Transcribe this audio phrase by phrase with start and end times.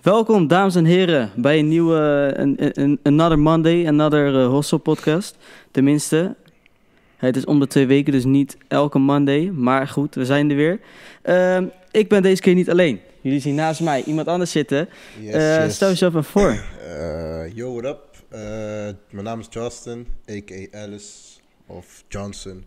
[0.00, 5.36] Welkom, dames en heren, bij een nieuwe een, een, Another Monday, Another uh, Hostel podcast.
[5.70, 6.34] Tenminste,
[7.16, 9.50] het is om de twee weken, dus niet elke Monday.
[9.50, 10.80] Maar goed, we zijn er weer.
[11.24, 11.60] Uh,
[11.90, 13.00] ik ben deze keer niet alleen.
[13.20, 14.88] Jullie zien naast mij iemand anders zitten.
[15.20, 15.74] Yes, uh, yes.
[15.74, 16.62] Stel jezelf even voor.
[16.84, 18.00] Uh, yo, what up?
[19.10, 20.78] mijn naam is Justin, a.k.a.
[20.78, 21.16] Alice
[21.66, 22.64] of Johnson.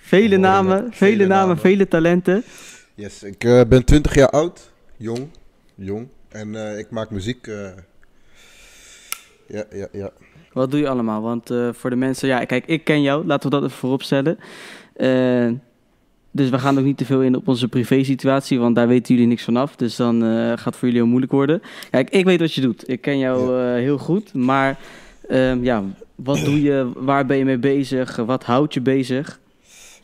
[0.00, 2.44] Vele namen, vele, namen, vele talenten.
[2.94, 3.38] Yes, ik
[3.68, 5.28] ben 20 jaar oud, jong,
[5.74, 6.08] jong.
[6.28, 7.46] En uh, ik maak muziek.
[7.46, 7.68] Uh,
[9.46, 10.10] ja, ja, ja.
[10.52, 11.22] Wat doe je allemaal?
[11.22, 14.02] Want uh, voor de mensen, ja, kijk, ik ken jou, laten we dat even voorop
[14.02, 14.38] stellen.
[16.30, 19.28] dus we gaan ook niet te veel in op onze privé-situatie, want daar weten jullie
[19.28, 19.76] niks vanaf.
[19.76, 21.62] Dus dan gaat het voor jullie heel moeilijk worden.
[21.90, 22.88] Kijk, ik weet wat je doet.
[22.88, 23.74] Ik ken jou ja.
[23.74, 24.34] heel goed.
[24.34, 24.78] Maar
[25.28, 25.84] ehm, ja,
[26.14, 26.90] wat doe je?
[26.94, 28.16] Waar ben je mee bezig?
[28.16, 29.40] Wat houdt je bezig?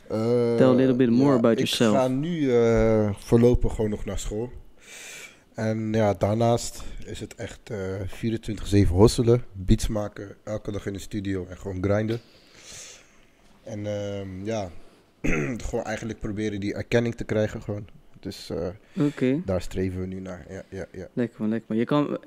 [0.07, 1.93] Tell a little bit more ja, about yourself.
[1.93, 2.51] Ik ga nu
[3.17, 4.51] voorlopig gewoon nog naar school.
[5.55, 10.99] En ja, daarnaast is het echt uh, 24-7 hosselen, beats maken, elke dag in de
[10.99, 12.19] studio en gewoon grinden.
[13.63, 14.69] En uh, ja,
[15.65, 17.87] gewoon eigenlijk proberen die erkenning te krijgen gewoon.
[18.19, 18.51] Dus
[19.13, 20.45] uh, daar streven we nu naar.
[20.49, 21.07] Ja, ja, ja.
[21.13, 21.77] Lekker man, lekker man.
[21.77, 22.17] Je kan,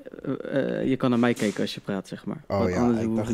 [0.53, 2.43] uh, je kan naar mij kijken als je praat, zeg maar.
[2.47, 3.33] Oh Want ja, anders ik dacht,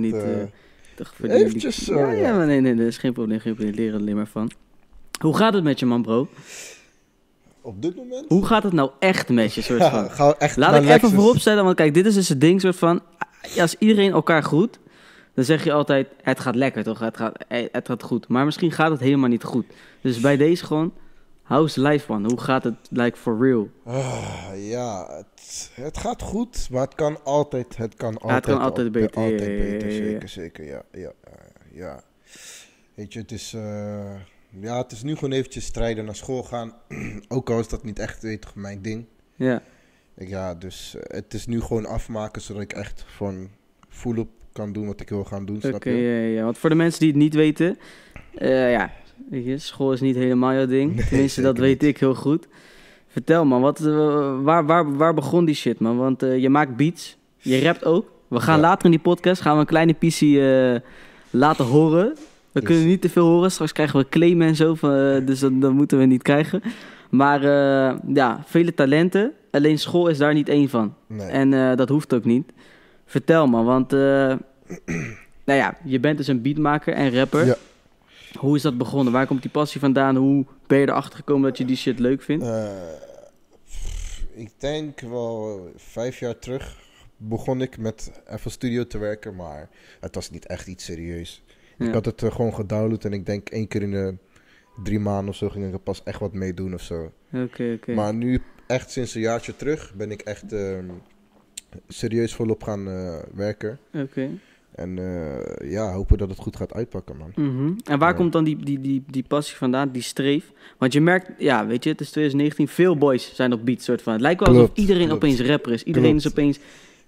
[1.20, 1.32] niet...
[1.32, 1.86] eventjes...
[1.86, 3.76] ja, ja, maar nee, nee, dat is geen probleem, geen probleem.
[3.76, 4.52] Leren er alleen maar van.
[5.20, 6.28] Hoe gaat het met je man, bro?
[7.66, 8.26] Op dit moment.
[8.28, 9.62] Hoe gaat het nou echt met je?
[9.62, 10.10] Soort van?
[10.18, 13.02] Ja, echt Laat ik even vooropstellen, want kijk, dit is dus het ding, soort van,
[13.60, 14.80] als iedereen elkaar goed,
[15.34, 18.28] dan zeg je altijd, het gaat lekker toch, het gaat, het gaat goed.
[18.28, 19.66] Maar misschien gaat het helemaal niet goed.
[20.02, 20.94] Dus bij deze gewoon,
[21.44, 22.26] how's life man?
[22.26, 23.70] Hoe gaat het, like, for real?
[23.88, 28.64] Uh, ja, het, het, gaat goed, maar het kan altijd, het kan altijd, het kan
[28.64, 29.22] altijd beter.
[29.22, 31.12] Altijd beter, zeker, zeker, ja, ja,
[31.72, 32.04] ja.
[32.94, 33.54] Weet je, het is...
[33.54, 34.16] Uh,
[34.60, 36.74] ja, het is nu gewoon eventjes strijden naar school gaan.
[37.28, 39.06] Ook al is dat niet echt weet, mijn ding.
[39.36, 39.62] Ja.
[40.18, 43.50] Ja, dus eh, het is nu gewoon afmaken zodat ik echt van
[44.16, 45.62] op kan doen wat ik wil gaan doen.
[45.74, 46.44] Oké, ja, ja.
[46.44, 47.78] Want voor de mensen die het niet weten,
[48.38, 48.92] uh, ja,
[49.30, 51.02] weet je, school is niet helemaal jouw ding.
[51.10, 52.48] Tenminste, dat weet ik heel goed.
[53.08, 55.98] Vertel man, wat, uh, waar, waar, waar begon die shit man?
[55.98, 58.12] Want je maakt beats, je rapt ook.
[58.28, 60.22] We gaan later in die podcast gaan we een kleine PC
[61.30, 62.18] laten horen.
[62.56, 63.52] We kunnen niet te veel horen.
[63.52, 64.72] Straks krijgen we claimen en zo.
[64.82, 66.62] Eh, dus dat, moeten we niet krijgen.
[67.10, 69.34] Maar uh, ja, vele talenten.
[69.52, 70.96] Alleen school is daar niet één van.
[71.08, 71.28] Nee.
[71.28, 72.52] En uh, dat hoeft ook niet.
[73.06, 74.40] Vertel me, want nou
[75.60, 77.46] ja, je bent dus een beatmaker en rapper.
[77.46, 77.56] Ja.
[78.40, 79.14] Hoe is dat begonnen?
[79.14, 80.16] Waar komt die passie vandaan?
[80.16, 82.46] Hoe ben je erachter gekomen dat je die shit leuk vindt?
[84.34, 86.84] ik denk wel vijf jaar terug
[87.18, 91.44] begon ik met even studio te werken, maar het was niet echt iets serieus.
[91.78, 94.16] Ik had het uh, gewoon gedownload en ik denk één keer in de
[94.84, 97.12] drie maanden of zo ging ik er pas echt wat mee doen of zo.
[97.34, 97.94] Oké, oké.
[97.94, 100.78] Maar nu, echt sinds een jaartje terug, ben ik echt uh,
[101.88, 103.80] serieus volop gaan uh, werken.
[103.94, 104.30] Oké.
[104.76, 107.32] En uh, ja, hopen dat het goed gaat uitpakken, man.
[107.36, 107.76] Mm -hmm.
[107.84, 110.52] En waar komt dan die, die, die, die passie vandaan, die streef?
[110.78, 114.02] Want je merkt, ja, weet je, het is 2019, veel boys zijn op beat, soort
[114.02, 114.14] van.
[114.14, 115.84] Het lijkt wel alsof iedereen opeens rapper is.
[115.84, 116.60] Iedereen is opeens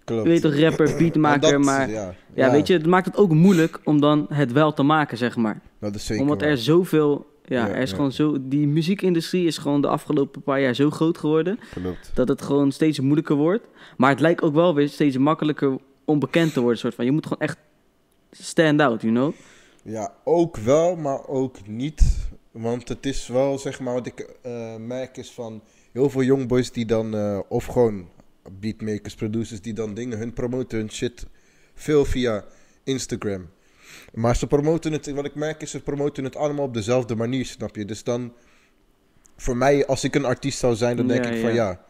[0.07, 0.23] Klopt.
[0.23, 3.79] Je weet toch, rapper, beatmaker, maar ja, ja, weet je, het maakt het ook moeilijk
[3.83, 5.61] om dan het wel te maken, zeg maar.
[5.79, 9.81] Dat is zeker Omdat er zoveel, ja, er is gewoon zo, die muziekindustrie is gewoon
[9.81, 12.11] de afgelopen paar jaar zo groot geworden, Klopt.
[12.13, 13.63] dat het gewoon steeds moeilijker wordt.
[13.97, 17.05] Maar het lijkt ook wel weer steeds makkelijker om bekend te worden, soort van.
[17.05, 17.57] Je moet gewoon echt
[18.31, 19.33] stand out, you know?
[19.83, 22.29] Ja, ook wel, maar ook niet.
[22.51, 26.71] Want het is wel, zeg maar, wat ik uh, merk is van heel veel jongboys
[26.71, 28.07] die dan uh, of gewoon
[28.59, 31.25] beatmakers, producers die dan dingen, hun promoten hun shit
[31.73, 32.45] veel via
[32.83, 33.49] Instagram.
[34.13, 37.45] Maar ze promoten het, wat ik merk is, ze promoten het allemaal op dezelfde manier,
[37.45, 37.85] snap je?
[37.85, 38.33] Dus dan,
[39.37, 41.81] voor mij, als ik een artiest zou zijn, dan denk ik van ja.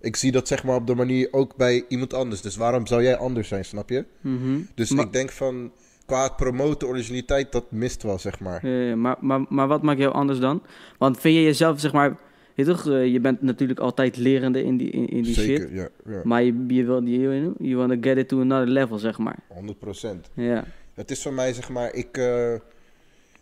[0.00, 2.40] ik zie dat zeg maar op de manier ook bij iemand anders.
[2.40, 4.04] Dus waarom zou jij anders zijn, snap je?
[4.20, 4.60] Mhm.
[4.74, 5.72] Dus ik denk van,
[6.06, 8.66] qua het promoten, originaliteit, dat mist wel, zeg maar.
[8.66, 10.62] Ja, maar, maar, maar wat maakt jou anders dan?
[10.98, 12.16] Want vind je jezelf, zeg maar
[12.54, 15.70] je, toch, uh, je bent natuurlijk altijd lerende in die, in, in die Zeker, shit.
[15.76, 16.20] Ja, ja.
[16.24, 19.38] Maar je, je wil, you, you want to get it to another level, zeg maar.
[19.48, 20.16] 100%.
[20.34, 20.64] Ja.
[20.94, 22.54] Het is voor mij, zeg maar, ik, uh,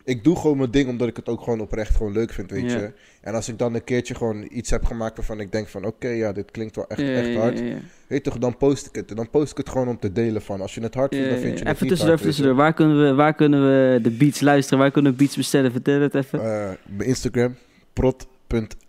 [0.04, 2.70] ik doe gewoon mijn ding omdat ik het ook gewoon oprecht gewoon leuk vind, weet
[2.70, 2.92] je.
[3.20, 5.94] En als ik dan een keertje gewoon iets heb gemaakt waarvan ik denk van, oké,
[5.94, 7.62] okay, ja, dit klinkt wel echt, echt hard.
[8.06, 9.10] Weet toch, dan post ik het.
[9.10, 10.60] En dan post ik het gewoon om te delen van.
[10.60, 12.20] Als je het hard vindt, dan vind je het even niet tussendoor, hard.
[12.20, 14.78] Even tussendoor, waar kunnen, we, waar kunnen we de beats luisteren?
[14.78, 15.72] Waar kunnen we beats bestellen?
[15.72, 16.38] Vertel het even.
[16.38, 17.56] Uh, mijn Instagram,
[17.92, 18.26] prot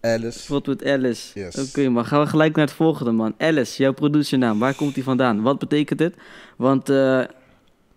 [0.01, 0.53] Alice.
[0.53, 1.39] Wat Alice.
[1.39, 1.55] Yes.
[1.57, 3.33] Oké, okay, maar gaan we gelijk naar het volgende, man.
[3.37, 5.41] Alice, jouw producernaam, waar komt die vandaan?
[5.41, 6.15] Wat betekent het?
[6.57, 7.23] Want uh,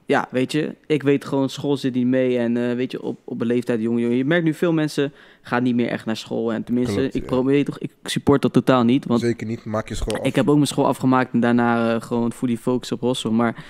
[0.07, 2.39] ja, weet je, ik weet gewoon, school zit niet mee.
[2.39, 4.17] En eh, weet je, op, op een leeftijd, jongen, jongen.
[4.17, 5.13] Je merkt nu veel mensen
[5.43, 6.53] gaan niet meer echt naar school.
[6.53, 7.29] En tenminste, Klopt, ik ja.
[7.29, 9.05] probeer toch, ik support dat totaal niet.
[9.07, 10.27] Want Zeker niet, maak je school af.
[10.27, 13.31] ik heb ook mijn school afgemaakt en daarna eh, gewoon fully focus op Hossel.
[13.33, 13.65] Maar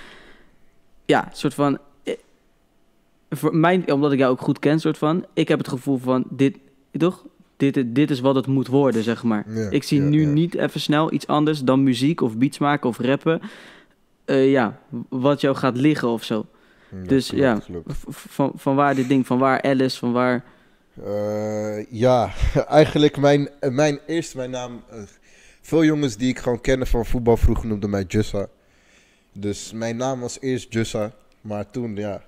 [1.05, 1.77] ja, soort van.
[2.03, 2.13] eh,
[3.29, 5.25] Voor mij, omdat ik jou ook goed ken, soort van.
[5.33, 6.57] Ik heb het gevoel van dit,
[6.91, 7.25] toch?
[7.57, 9.45] Dit, dit is wat het moet worden, zeg maar.
[9.47, 10.29] Ja, ik zie ja, nu ja.
[10.29, 13.41] niet even snel iets anders dan muziek of beats maken of rappen.
[14.25, 14.79] Eh, ja,
[15.09, 16.45] wat jou gaat liggen of zo.
[16.89, 17.59] Dus klopt, ja.
[18.09, 20.43] Van, van waar dit ding, van waar Alice, van waar.
[21.03, 22.29] Eh, ja,
[22.67, 24.83] eigenlijk mijn, mijn eerst mijn naam.
[24.89, 24.97] eh,
[25.61, 28.47] veel jongens die ik gewoon kende van voetbal vroeger noemden mij Jussa.
[29.33, 31.11] Dus mijn naam was eerst Jussa.
[31.41, 32.21] Maar toen, ja.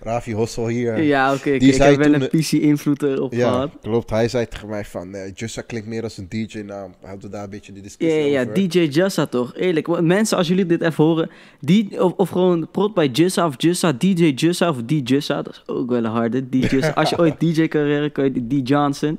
[0.00, 1.02] Ravi Hossel hier.
[1.02, 3.70] Ja, oké, oké, die ik heb wel een PC-invloed erop Ja, gehad.
[3.82, 4.10] klopt.
[4.10, 6.58] Hij zei tegen mij van, eh Jussa klinkt meer als een DJ.
[6.58, 8.54] Nou, hadden we daar een beetje de Ja, discussie ja, ja, over.
[8.68, 9.54] DJ Jussa toch?
[9.56, 10.00] Eerlijk.
[10.00, 11.30] Mensen, als jullie dit even horen,
[11.60, 15.52] die, of, of gewoon prot bij Jussa of Jussa, DJ Jussa of D Jussa, dat
[15.52, 16.48] is ook wel een harde.
[16.48, 16.90] D Jussa.
[17.00, 19.18] Als je ooit DJ-carrière kan je D Johnson,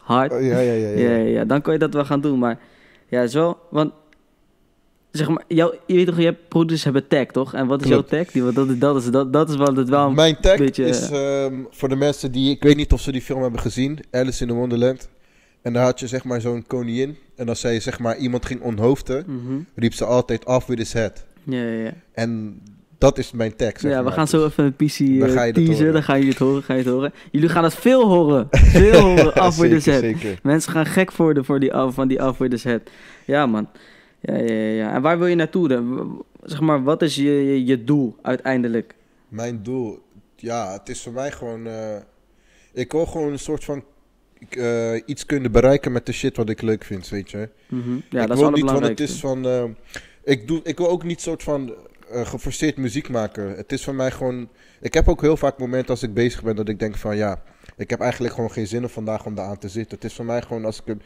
[0.00, 0.32] hard.
[0.32, 0.88] Oh, ja, ja, ja.
[0.88, 0.98] ja.
[0.98, 2.38] Ja, ja, ja, dan kan je dat wel gaan doen.
[2.38, 2.58] Maar
[3.08, 3.92] ja, wel, want
[5.16, 7.54] zeg maar, jou, je weet toch, je hebt producers hebben tag toch?
[7.54, 8.10] En wat is Klopt.
[8.10, 8.32] jouw tag?
[8.32, 10.84] Die, wat- dat, dat, is, dat, dat is wel, dat wel een Mijn tag beetje,
[10.84, 12.50] is ehm, voor de mensen die...
[12.50, 13.98] Ik weet niet of ze die film hebben gezien.
[14.10, 15.08] Alice in the Wonderland.
[15.62, 17.16] En daar had je zeg maar zo'n koningin.
[17.36, 19.24] En als zij zeg maar iemand ging onthoofden...
[19.26, 19.58] Mhm.
[19.74, 21.24] riep ze altijd off with his head.
[21.42, 21.92] Ja, ja, ja.
[22.12, 22.60] En
[22.98, 24.12] dat is mijn tag, zeg ja, we maar.
[24.12, 26.72] gaan zo Dus even een PC Dan eh, teasen, dan ga je het horen, ga
[26.74, 27.12] je het horen.
[27.30, 28.46] Jullie gaan het veel horen,
[28.76, 30.00] veel horen af zeker, set.
[30.00, 30.38] Zeker.
[30.42, 32.90] Mensen gaan gek worden voor die af, van die af voor de set.
[33.24, 33.68] Ja, man.
[34.24, 34.94] Ja, ja, ja.
[34.94, 36.24] En waar wil je naartoe dan?
[36.42, 38.94] Zeg maar, wat is je, je, je doel uiteindelijk?
[39.28, 40.02] Mijn doel...
[40.36, 41.66] Ja, het is voor mij gewoon...
[41.66, 41.96] eh,
[42.72, 43.84] ik wil gewoon een soort van...
[44.50, 47.48] eh, iets kunnen bereiken met de shit wat ik leuk vind, weet je.
[47.68, 47.90] Mhm.
[48.10, 49.46] Ja, ik dat is wil niet, want het is van...
[49.46, 49.64] eh,
[50.24, 51.74] ik, doe, ik wil ook niet soort van
[52.10, 53.56] geforceerd muziek maken.
[53.56, 54.48] Het is voor mij gewoon...
[54.80, 57.42] Ik heb ook heel vaak momenten als ik bezig ben dat ik denk van ja...
[57.76, 59.94] Ik heb eigenlijk gewoon geen zin om vandaag om daar aan te zitten.
[59.96, 60.86] Het is voor mij gewoon als ik...
[60.86, 61.00] hem-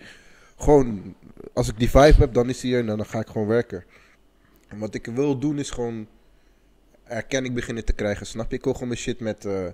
[0.58, 1.14] Gewoon...
[1.52, 3.84] Als ik die vibe heb, dan is hij er en dan ga ik gewoon werken.
[4.68, 6.06] En wat ik wil doen is gewoon...
[7.04, 8.56] Erkenning beginnen te krijgen, snap je?
[8.56, 9.44] Ik wil gewoon mijn shit met...
[9.44, 9.66] eh,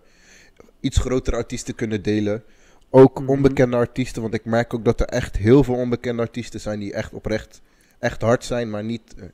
[0.81, 2.43] iets grotere artiesten kunnen delen.
[2.91, 3.29] Ook Mhm.
[3.29, 6.93] onbekende artiesten, want ik merk ook dat er echt heel veel onbekende artiesten zijn die
[6.93, 7.61] echt oprecht
[7.99, 9.25] echt hard zijn, maar niet eh,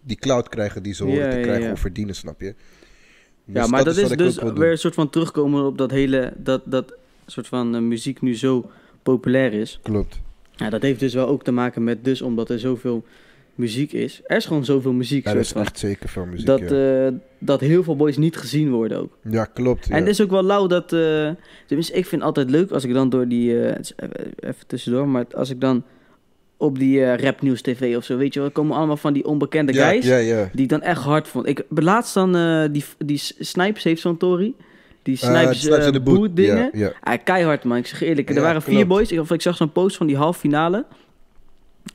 [0.00, 1.72] die cloud krijgen die ze horen Ja, te ja, krijgen ja.
[1.72, 2.54] of verdienen, snap je?
[3.44, 6.32] ja, Dus maar dat, is dus weer een soort van terugkomen op dat hele...
[6.36, 6.94] Dat, dat
[7.26, 8.70] soort van eh, muziek nu zo
[9.02, 9.78] populair is.
[9.82, 10.20] Klopt.
[10.56, 13.04] Ja, dat heeft dus wel ook te maken met dus omdat er zoveel
[13.54, 14.20] muziek is.
[14.26, 15.24] Er is gewoon zoveel muziek.
[15.24, 17.06] Ja, dat is echt zeker veel muziek, dat, ja.
[17.06, 19.18] eh, dat heel veel boys niet gezien worden ook.
[19.30, 19.86] ja, klopt.
[19.86, 19.94] Ja.
[19.94, 20.92] En het is ook wel lauw dat...
[20.92, 21.30] eh
[21.66, 23.66] tenminste, ik vind het altijd leuk als ik dan door die...
[23.66, 23.92] eh,
[24.36, 25.84] even, tussendoor, maar als ik dan
[26.56, 29.72] op die eh rapnieuws tv of zo, weet je wel, komen allemaal van die onbekende
[29.72, 30.06] guys...
[30.06, 30.48] ja, ja.
[30.52, 31.46] die ik dan echt hard vond.
[31.46, 32.32] Ik laatst dan,
[32.72, 34.54] die, die Snipes heeft zo'n tory.
[35.02, 36.18] Die Eh, Snipes, eh, in de boot.
[36.18, 36.70] boot dingen.
[37.00, 38.30] Ah, keihard man, ik zeg eerlijk.
[38.30, 38.88] Er waren vier klopt.
[38.88, 39.12] boys.
[39.12, 40.84] Ik, of ik zag zo'n post van die halve finale.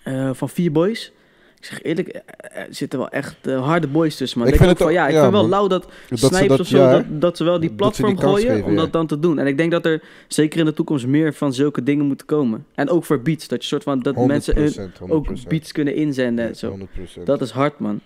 [0.03, 1.11] eh, van vier boys.
[1.59, 2.21] Ik zeg eerlijk, eh,
[2.61, 4.39] er zitten wel echt eh, harde boys tussen.
[4.39, 4.47] Man.
[4.47, 6.59] Ik Ik vind het van, ja, ik ja, vind wel lauw dat, Dat Snipes dat-
[6.59, 9.07] of zo, ja, dat, dat ze wel die platform die gooien geven, om dat dan
[9.07, 9.39] te doen.
[9.39, 12.65] En ik denk dat er zeker in de toekomst meer van zulke dingen moeten komen.
[12.75, 15.11] En ook voor beats, dat je soort van, dat 100%, mensen hun 100%.
[15.11, 16.69] ook beats kunnen inzenden en zo.
[16.69, 17.25] 100%.
[17.25, 17.99] Dat is hard man.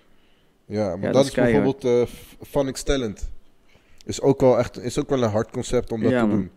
[0.65, 2.01] Ja, maar dat, is bijvoorbeeld eh
[2.50, 3.30] Phonics Talent.
[4.11, 6.35] Is ook wel echt, is ook wel een hard concept om dat Ja, te man.
[6.35, 6.49] doen.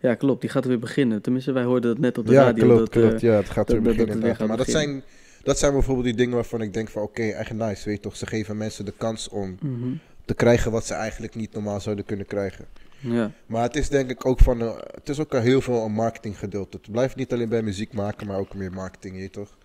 [0.00, 0.40] Ja, klopt.
[0.40, 1.22] Die gaat weer beginnen.
[1.22, 2.64] Tenminste, wij hoorden dat net op de Ja, radio.
[2.64, 3.14] klopt, dat, klopt.
[3.14, 5.02] eh, ja, het gaat dat- weer beginnen dat weer gaat Maar dat zijn,
[5.42, 7.02] dat zijn bijvoorbeeld die dingen waarvan ik denk van...
[7.02, 8.16] Oké, echt nice, weet je toch.
[8.16, 9.92] Ze geven mensen de kans om mhm.
[10.24, 12.64] te krijgen wat ze eigenlijk niet normaal zouden kunnen krijgen.
[12.98, 13.30] Ja.
[13.46, 14.60] Maar het is denk ik ook van...
[14.60, 16.76] eh, het is ook al heel veel een marketinggedeelte.
[16.76, 19.56] Het blijft niet alleen bij muziek maken, maar ook meer marketing, weet je toch.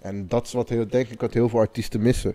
[0.00, 2.34] En dat is wat heel, denk ik wat heel veel artiesten missen.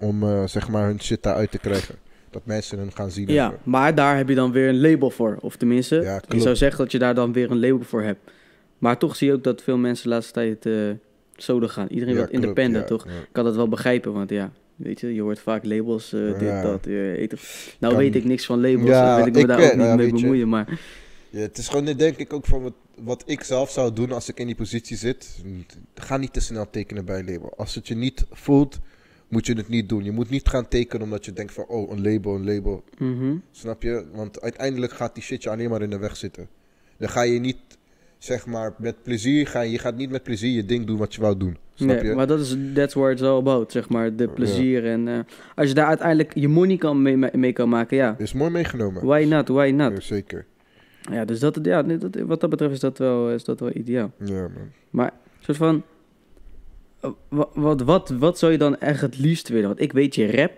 [0.00, 1.94] Om eh, zeg maar hun shit daaruit te krijgen.
[2.36, 3.28] Dat mensen hun gaan zien.
[3.28, 3.56] en ja, zo.
[3.64, 5.36] maar daar heb je dan weer een label voor.
[5.40, 8.30] Of tenminste, Ja, zou zeggen dat je daar dan weer een label voor hebt.
[8.78, 10.72] Maar toch zie je ook dat veel mensen de laatste tijd eh
[11.36, 11.86] solo gaan.
[11.88, 13.04] Iedereen Ja, wordt independent, ja, toch?
[13.06, 16.40] Ik kan dat wel begrijpen, want ja, weet je, je hoort vaak labels, eh, dit,
[16.40, 16.62] Ja.
[16.62, 16.86] dat.
[16.86, 17.28] eh, je.
[17.80, 19.84] nou Kan- weet ik niks van labels, Ja, wil ik me ik daar ook niet
[19.86, 20.12] ja, mee je.
[20.12, 20.48] bemoeien.
[20.48, 20.80] Maar
[21.30, 24.28] Ja, het is gewoon denk ik ook van wat, wat ik zelf zou doen als
[24.28, 25.42] ik in die positie zit.
[25.94, 27.52] Ga niet te snel tekenen bij een label.
[27.56, 28.78] Als het je niet voelt,
[29.28, 30.04] moet je het niet doen.
[30.04, 32.84] Je moet niet gaan tekenen omdat je denkt van, oh, een label, een label.
[32.98, 33.34] mhm.
[33.50, 34.04] Snap je?
[34.12, 36.48] Want uiteindelijk gaat die shit je alleen maar in de weg zitten.
[36.98, 37.56] Dan ga je niet,
[38.18, 41.20] zeg maar, met plezier, ga je, gaat niet met plezier je ding doen wat je
[41.20, 41.56] wou doen.
[41.74, 42.14] Snap Nee, je?
[42.14, 44.86] maar dat is, that's what it's all about, zeg maar, de plezier.
[44.86, 45.18] En eh,
[45.54, 49.04] als je daar uiteindelijk je money kan mee, mee kan maken, ja, Is mooi meegenomen.
[49.06, 49.92] why not, why not?
[49.92, 50.46] Ja, zeker.
[51.10, 53.70] Ja, dus dat, ja, nee, dat, wat dat betreft is dat wel, is dat wel
[53.74, 54.12] ideaal.
[54.24, 54.70] Ja, man.
[54.90, 55.82] Maar soort van,
[57.28, 59.66] wa- wat, wat, wat zou je dan echt het liefst willen?
[59.68, 60.52] Want ik weet je rap,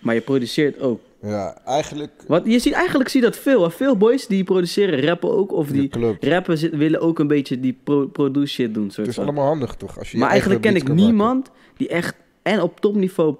[0.00, 1.00] maar je produceert ook.
[1.22, 2.10] Ja, eigenlijk...
[2.26, 3.62] Want je ziet, eigenlijk zie je dat veel.
[3.62, 3.70] hè.
[3.70, 5.52] Veel boys die produceren rappen ook.
[5.52, 8.90] Of die rappen zit- willen ook een beetje die pro produce shit doen.
[8.94, 9.24] Het is van.
[9.24, 9.98] allemaal handig toch?
[9.98, 11.04] Als je je Maar eigenlijk ken ik maken.
[11.04, 13.36] niemand die echt en op topniveau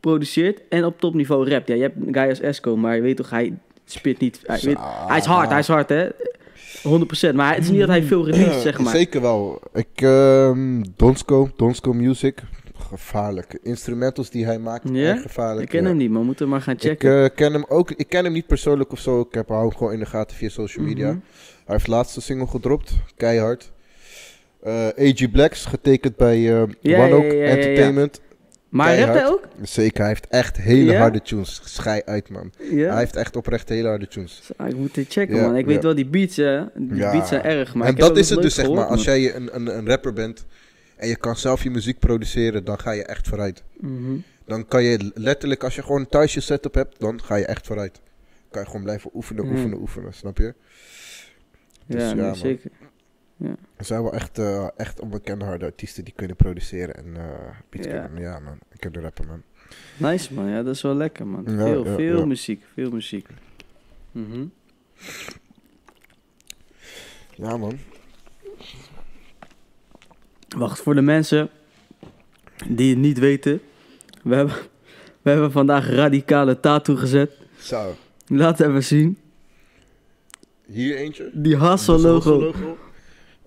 [0.00, 1.68] produceert en op topniveau rapt.
[1.68, 4.40] Ja, je hebt een guy als Esco, maar je weet toch, hij spit niet.
[4.46, 6.08] Hij, weet- hij is hard, hij is hard, hè?
[6.82, 7.34] 100%.
[7.34, 8.92] Maar het is niet dat hij veel release, zeg maar.
[8.94, 9.60] Zeker wel.
[9.74, 12.38] Ik, ehm Donsko, Donsko Music.
[12.90, 13.58] Gevaarlijk.
[13.62, 15.08] Instrumentals die hij maakt, Ja?
[15.08, 15.62] erg gevaarlijk.
[15.62, 15.88] Ik ken ja.
[15.88, 17.22] hem niet, maar we moeten maar gaan Ik checken.
[17.24, 17.90] eh, ken hem ook.
[17.90, 19.20] Ik ken hem niet persoonlijk of zo.
[19.20, 21.06] Ik heb hem gewoon in de gaten via social media.
[21.08, 21.18] Mhm.
[21.64, 22.92] Hij heeft laatste single gedropt.
[23.16, 23.72] Keihard.
[24.62, 27.32] Eh AG Blacks, getekend bij Ja, One Oak.
[27.32, 28.20] Entertainment.
[28.68, 29.48] Maar rapt hij ook?
[29.62, 30.98] Zeker, hij heeft echt hele Ja?
[30.98, 31.60] harde tunes.
[31.64, 32.52] Schij uit, man.
[32.70, 32.90] Ja.
[32.90, 34.50] Hij heeft echt oprecht hele harde tunes.
[34.66, 35.56] Ik moet dit checken, Ja, man.
[35.56, 36.64] Ik weet wel, die beats, hè.
[36.74, 38.84] Die beats zijn erg, maar en dat is het dus, zeg maar.
[38.86, 40.46] Als jij een, een, een rapper bent
[40.96, 43.62] en je kan zelf je muziek produceren, dan ga je echt vooruit.
[43.80, 44.16] Mhm.
[44.46, 47.66] Dan kan je letterlijk, als je gewoon thuis je setup hebt, dan ga je echt
[47.66, 48.00] vooruit.
[48.50, 49.50] Kan je gewoon blijven oefenen, Ja.
[49.50, 50.54] oefenen, oefenen, snap je?
[51.86, 52.58] Dus Ja, nee, man.
[53.38, 53.56] Zeker.
[53.76, 57.22] Er zijn wel echt, eh, echt onbekende harde artiesten die kunnen produceren en eh
[57.70, 58.00] beats Ja.
[58.06, 58.22] kunnen.
[58.22, 58.58] Ja, man.
[58.72, 59.42] Ik kunnen rappen, man.
[59.96, 60.48] Nice, man.
[60.48, 61.44] Ja, dat is wel lekker, man.
[61.46, 62.24] Ja, veel, ja, veel ja.
[62.24, 63.28] muziek, veel muziek.
[64.12, 64.44] Mhm.
[67.34, 67.78] Ja, man.
[70.56, 71.50] Wacht, voor de mensen
[72.68, 73.60] die het niet weten.
[74.22, 74.54] We hebben,
[75.22, 77.32] we hebben vandaag radicale tattoo gezet.
[77.58, 77.94] Zo.
[78.26, 79.18] Laat even zien.
[80.66, 81.30] Hier eentje.
[81.34, 82.54] Die Dat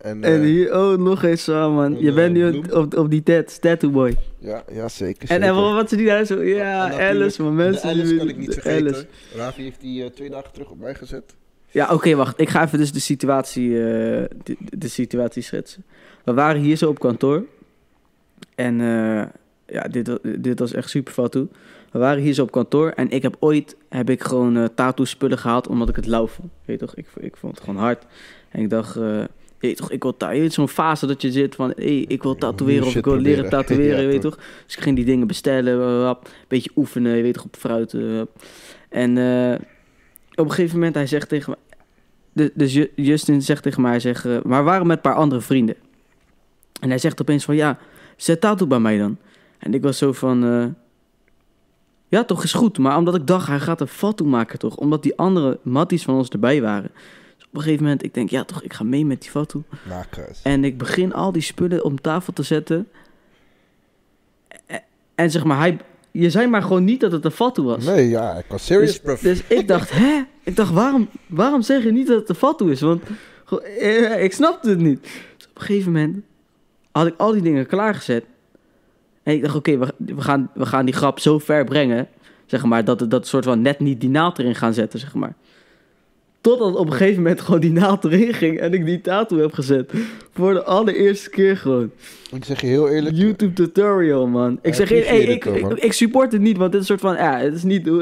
[0.02, 2.00] En, En eh, hier, oh, nog eens zo, man.
[2.00, 2.82] Je bent nu eh, op, bloem.
[2.84, 4.16] op, op die tat, tattoo boy.
[4.40, 5.30] ja, ja, zeker.
[5.30, 6.44] En, en wat ze die daar zo...
[6.44, 7.90] Ja, Alice, maar mensen...
[7.90, 9.08] Alice kan ik niet vergeten.
[9.36, 11.36] Ravi heeft die eh, twee dagen terug op mij gezet.
[11.72, 12.40] Ja, oké, wacht.
[12.40, 15.84] Ik ga even dus de situatie, de, de situatie schetsen.
[16.24, 17.46] We waren hier zo op kantoor.
[18.56, 19.24] En eh,
[19.66, 21.48] ja, dit, dit was echt super fatu.
[21.92, 22.90] We waren hier zo op kantoor.
[22.90, 26.28] En ik heb ooit heb ik gewoon eh tattoo spullen gehaald omdat ik het lauw
[26.28, 26.50] vond.
[26.66, 26.96] Weet je toch?
[26.96, 28.06] Ik, ik vond het gewoon hard.
[28.50, 28.98] En ik dacht...
[29.62, 31.98] je weet toch, ik wil ta- je weet zo'n fase dat je zit van, hey,
[32.08, 34.36] ik wil tatoeëren of ik wil leren tatoeëren, Ja, weet toch.
[34.66, 36.16] Dus ik ging die dingen bestellen, een
[36.48, 37.94] beetje oefenen, je weet toch, op fruit.
[38.90, 39.60] en eh,
[40.36, 41.56] op een gegeven moment, hij zegt tegen
[42.34, 45.16] me, dus Ju- Justin zegt tegen mij, hij zegt, eh, maar waren met een paar
[45.16, 45.76] andere vrienden.
[46.82, 47.78] En hij zegt opeens van, ja,
[48.18, 49.18] zet tattoo bij mij dan.
[49.60, 50.66] En ik was zo van, eh,
[52.08, 52.78] ja, toch is goed.
[52.78, 54.76] Maar omdat ik dacht, hij gaat een tattoo maken toch?
[54.76, 56.92] Omdat die andere matties van ons erbij waren.
[57.52, 59.64] Op een gegeven moment, ik denk, ja toch, ik ga mee met die tattoo.
[59.88, 60.28] Maken.
[60.44, 62.88] En ik begin al die spullen op tafel te zetten.
[64.66, 64.84] En,
[65.16, 65.78] en zeg maar, hij,
[66.12, 67.86] je zei maar gewoon niet dat het een tattoo was.
[67.86, 70.22] Nee, ja, ik was serious, Dus, dus ik dacht, hè?
[70.44, 72.82] Ik dacht, waarom, waarom zeg je niet dat het een tattoo is?
[72.82, 73.04] Want
[73.80, 75.02] eh, ik snapte het niet.
[75.38, 76.24] Dus op een gegeven moment
[76.92, 78.26] had ik al die dingen klaargezet.
[79.24, 82.08] En ik dacht, oké, we, we, gaan, we gaan die grap zo ver brengen.
[82.46, 85.34] Zeg maar, dat, dat soort van net niet die naald erin gaan zetten, zeg maar.
[86.42, 89.54] Totdat op een gegeven moment gewoon die naald erin ging en ik die tattoo heb
[89.54, 89.92] gezet.
[90.34, 91.92] Voor de allereerste keer gewoon.
[92.36, 93.16] Ik zeg je heel eerlijk.
[93.16, 94.60] YouTube tutorial, man.
[94.62, 97.16] Ik zeg, hey, appreciate ik, ik, ik support het niet, want dit is een soort
[97.16, 97.88] van, ja, het is niet...
[97.88, 97.94] eh,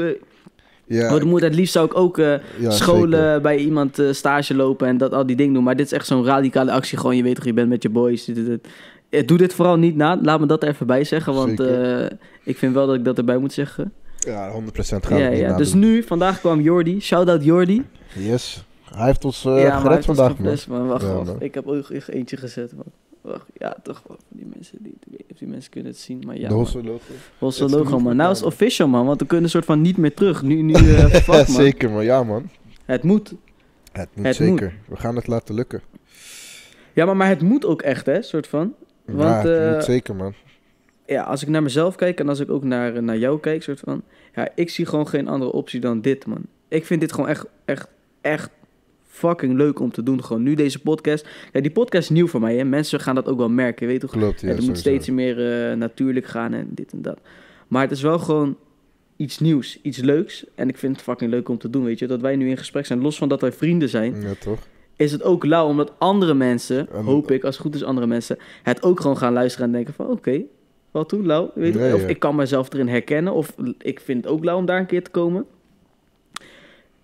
[0.86, 3.40] Ja, wat moet, het liefst zou ik ook eh, ja, scholen zeker.
[3.40, 5.62] bij iemand eh, stage lopen en dat al die dingen doen.
[5.64, 6.98] Maar dit is echt zo'n radicale actie.
[6.98, 8.24] Gewoon, je weet toch, je bent met je boys.
[8.24, 8.46] dit, dit,
[9.10, 9.28] dit.
[9.28, 10.18] Doe dit vooral niet na.
[10.22, 11.34] Laat me dat er even bij zeggen.
[11.34, 11.60] Want
[12.44, 13.92] ik vind wel dat ik dat erbij moet zeggen.
[14.18, 15.56] Ja, 100% gaat Ja, ja.
[15.56, 17.00] Dus nu, vandaag kwam Jordi.
[17.00, 17.84] Shout-out Jordi.
[18.14, 18.64] Yes.
[18.94, 20.86] Hij heeft ons eh, ja, maar gered vandaag, man.
[20.86, 21.26] Wacht, Ja, wacht.
[21.26, 21.40] man.
[21.40, 22.84] Ik heb ook echt eentje gezet, man.
[23.20, 24.16] Wacht, ja, toch wel.
[24.28, 26.22] Die mensen, die, ik weet niet of die mensen kunnen het zien.
[26.26, 27.66] Maar ja, de logo.
[27.68, 28.16] Logo, man.
[28.16, 29.06] Nou is het official, man.
[29.06, 30.42] Want we kunnen een soort van niet meer terug.
[30.42, 31.46] Nu, nu, eh fuck, man.
[31.46, 32.04] zeker, man.
[32.04, 32.50] Ja, man.
[32.84, 33.34] Het moet.
[33.92, 34.74] Het moet Het zeker.
[34.88, 35.82] We gaan het laten lukken.
[36.92, 38.74] Ja, maar, maar het moet ook echt, hè, soort van.
[39.04, 40.34] Want, ja, het eh, moet zeker, man.
[41.06, 43.80] Ja, als ik naar mezelf kijk en als ik ook naar, naar jou kijk, soort
[43.80, 44.02] van...
[44.34, 46.42] Ja, ik zie gewoon geen andere optie dan dit, man.
[46.68, 47.88] Ik vind dit gewoon echt, echt,
[48.20, 48.50] echt
[49.06, 50.24] fucking leuk om te doen.
[50.24, 51.28] Gewoon nu deze podcast.
[51.52, 52.64] Ja, die podcast is nieuw voor mij, hè.
[52.64, 54.16] Mensen gaan dat ook wel merken, weet je toch?
[54.16, 57.20] Klopt, ja, het moet steeds meer eh, natuurlijk gaan en dit en dat.
[57.68, 58.56] Maar het is wel gewoon
[59.16, 60.44] iets nieuws, iets leuks.
[60.54, 62.06] En ik vind het fucking leuk om te doen, weet je.
[62.06, 64.20] Dat wij nu in gesprek zijn, los van dat wij vrienden zijn...
[64.20, 64.58] Ja, toch?
[65.00, 68.06] is het ook lauw omdat andere mensen, En- hoop ik, als het goed is andere
[68.06, 70.42] mensen, het ook gewoon gaan luisteren en denken van oké,
[70.90, 71.50] wat toe, lauw.
[71.54, 71.74] Weet?
[71.74, 72.08] Nee, of ja.
[72.08, 75.02] ik kan mezelf erin herkennen of ik vind het ook lauw om daar een keer
[75.04, 75.46] te komen.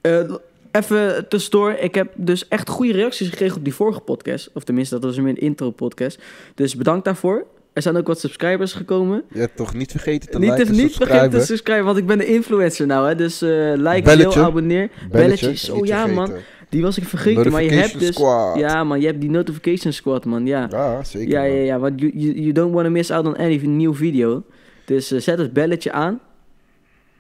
[0.00, 0.35] Eh,
[0.76, 4.50] even tussendoor, ik heb dus echt goede reacties gekregen op die vorige podcast.
[4.54, 6.18] Of tenminste, dat was een intro podcast.
[6.54, 7.47] Dus bedankt daarvoor.
[7.73, 9.23] Er zijn ook wat subscribers gekomen.
[9.33, 11.85] Je hebt toch niet vergeten te niet liken, niet vergeten te subscriben.
[11.85, 13.09] want ik ben een influencer nou.
[13.09, 13.14] Hè?
[13.14, 14.90] Dus eh like, deel, abonneer.
[15.11, 15.56] Belletje.
[15.56, 16.33] Zo, niet ja, man.
[16.68, 18.14] Die was ik vergeten, maar je hebt dus...
[18.14, 18.59] squad.
[18.59, 20.47] Ja, man, je hebt die notification squad, man.
[20.47, 21.78] Ja, Ja, zeker, ja, ja, ja.
[21.78, 24.42] Want you, you, you don't want to miss out on any nieuw video.
[24.85, 26.21] Dus eh, zet het belletje aan.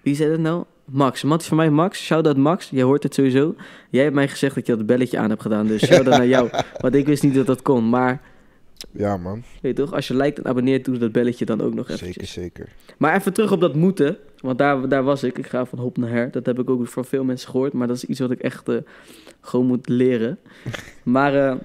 [0.02, 0.64] Wie zei dat nou?
[0.86, 1.22] Max.
[1.22, 2.04] Mattie van mij, Max.
[2.04, 2.68] Shout-out Max.
[2.70, 3.54] Jij hoort het sowieso.
[3.90, 5.66] Jij hebt mij gezegd dat je dat belletje aan hebt gedaan.
[5.66, 6.48] Dus shout-out naar jou.
[6.80, 7.88] Want ik wist niet dat dat kon.
[7.88, 8.20] Maar,
[8.90, 9.42] Ja, man.
[9.62, 9.94] weet je toch?
[9.94, 12.06] Als je liked en abonneert, doe dat belletje dan ook nog even.
[12.06, 12.68] Zeker, zeker.
[12.98, 14.16] Maar even terug op dat moeten.
[14.40, 15.38] Want daar, daar was ik.
[15.38, 16.30] Ik ga van hop naar her.
[16.30, 17.72] Dat heb ik ook van veel mensen gehoord.
[17.72, 18.76] Maar dat is iets wat ik echt eh,
[19.40, 20.38] gewoon moet leren.
[21.02, 21.56] maar eh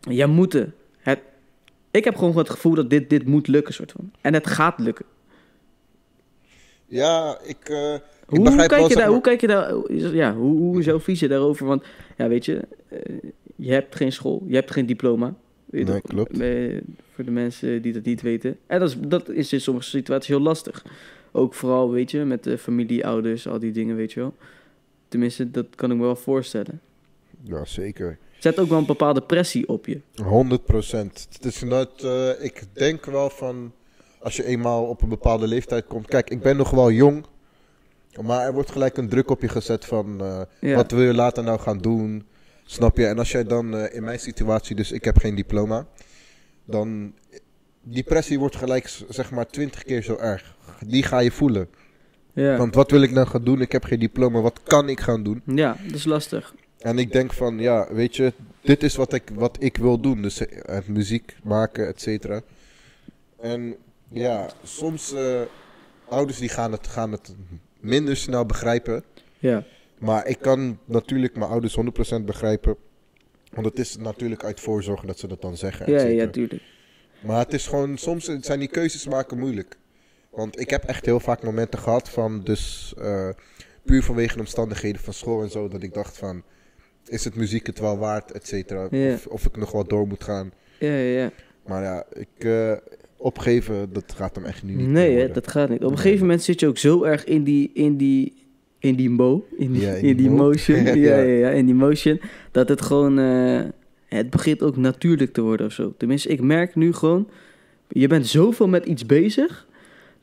[0.00, 0.74] ja, moeten.
[0.98, 1.18] Het,
[1.90, 4.10] ik heb gewoon het gevoel dat dit, dit moet lukken, soort van.
[4.20, 5.04] En het gaat lukken.
[6.86, 9.92] Ja, ik, eh, ik Hoe, begrijp kijk wel, je daar, maar- hoe kijk je daar,
[10.14, 11.66] ja, hoe, hoe is jouw visie daarover?
[11.66, 11.84] Want,
[12.16, 13.14] ja, weet je, eh,
[13.56, 15.34] je hebt geen school, je hebt geen diploma.
[15.64, 16.40] Weet Nee, klopt.
[16.40, 16.80] Eh,
[17.12, 18.58] voor de mensen die dat niet weten.
[18.66, 20.84] En dat is, dat is in sommige situaties heel lastig.
[21.32, 24.34] Ook vooral, weet je, met de familie, ouders, al die dingen, weet je wel.
[25.08, 26.80] Tenminste, dat kan ik me wel voorstellen.
[27.42, 28.18] Ja, zeker.
[28.38, 30.00] Zet ook wel een bepaalde pressie op je.
[30.22, 31.28] 100 procent.
[31.32, 33.72] Het is eh, ik denk wel van,
[34.26, 36.06] als je eenmaal op een bepaalde leeftijd komt.
[36.06, 37.24] Kijk, ik ben nog wel jong,
[38.22, 41.14] maar er wordt gelijk een druk op je gezet van, eh, Ja, wat wil je
[41.14, 42.26] later nou gaan doen?
[42.64, 43.06] Snap je?
[43.06, 45.86] En als jij dan, eh, in mijn situatie, dus ik heb geen diploma,
[46.64, 47.12] dan,
[47.82, 50.56] die pressie wordt gelijk, zeg maar, 20 keer zo erg.
[50.86, 51.68] Die ga je voelen.
[52.32, 52.56] ja.
[52.56, 53.60] Want wat wil ik nou gaan doen?
[53.60, 55.42] Ik heb geen diploma, wat kan ik gaan doen?
[55.44, 56.54] ja, dat is lastig.
[56.78, 60.22] En ik denk van, ja, weet je, dit is wat ik, wat ik wil doen.
[60.22, 62.40] Dus eh, muziek maken, et cetera.
[63.40, 63.76] En
[64.08, 65.40] ja, soms, eh,
[66.08, 67.34] ouders die gaan het, gaan het
[67.80, 69.04] minder snel begrijpen.
[69.38, 69.64] Ja,
[69.98, 72.76] Maar ik kan natuurlijk mijn ouders 100% begrijpen.
[73.52, 75.92] Want het is natuurlijk uit voorzorg dat ze dat dan zeggen.
[75.92, 76.62] ja, ja, tuurlijk.
[77.20, 79.76] Maar het is gewoon, soms zijn die keuzes maken moeilijk.
[80.30, 83.28] Want ik heb echt heel vaak momenten gehad van, dus eh,
[83.84, 86.42] puur vanwege de omstandigheden van school en zo, dat ik dacht van,
[87.06, 88.88] is het muziek het wel waard, et cetera?
[88.90, 89.12] Ja.
[89.14, 90.52] Of, of ik nog wel door moet gaan.
[90.78, 91.30] Ja, ja, ja.
[91.66, 92.72] Maar ja, ik, eh,
[93.16, 95.84] opgeven, dat gaat hem echt nu niet Nee, hè, dat gaat niet.
[95.84, 98.32] Op een gegeven moment zit je ook zo erg in die, in die,
[98.78, 100.36] in die mo, in die, Ja, in die, mo.
[100.36, 101.16] motion, ja, Ja.
[101.16, 102.20] ja, ja, in die motion,
[102.50, 103.60] dat het gewoon, eh,
[104.08, 105.94] het begint ook natuurlijk te worden of zo.
[105.96, 107.28] Tenminste, ik merk nu gewoon,
[107.88, 109.66] je bent zoveel met iets bezig,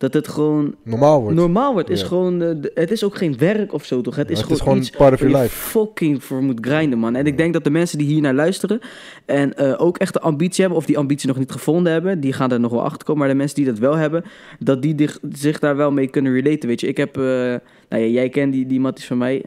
[0.03, 1.38] dat het gewoon Normaal wordt.
[1.38, 1.88] normaal wordt.
[1.88, 2.10] Het is Ja.
[2.10, 4.15] gewoon, eh, het is ook geen werk of zo, toch?
[4.15, 5.56] Het is het gewoon, is gewoon part of waar your je life.
[5.69, 7.15] fucking voor moet grinden, man.
[7.15, 8.80] En ik denk dat de mensen die hier naar luisteren
[9.25, 12.34] en eh, ook echt de ambitie hebben, of die ambitie nog niet gevonden hebben, die
[12.34, 13.21] gaan er nog wel achter komen.
[13.21, 14.23] Maar de mensen die dat wel hebben,
[14.60, 16.69] dat die zich daar wel mee kunnen relaten.
[16.69, 19.43] Weet je, ik heb, eh, nou ja, jij kent die, die matties van mij,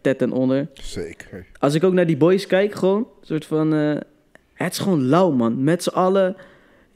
[0.00, 0.68] Ted en Onder.
[0.74, 1.46] Zeker.
[1.58, 3.70] Als ik ook naar die boys kijk, gewoon, een soort van,
[4.54, 5.64] het is gewoon lauw, man.
[5.64, 6.36] Met z'n allen.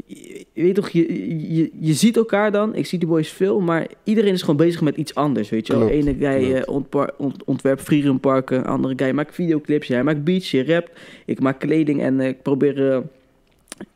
[0.06, 2.74] Je, je weet toch, je, je, je ziet elkaar dan.
[2.74, 5.78] Ik zie die boys veel, maar iedereen is gewoon bezig met iets anders, weet je
[5.78, 5.88] wel.
[5.88, 10.90] Ene guy ontpar- ont, ontwerpt freeroomparken, andere guy maakt videoclips, jij maakt beats, je rapt.
[11.24, 12.98] Ik maak kleding en eh, ik probeer eh,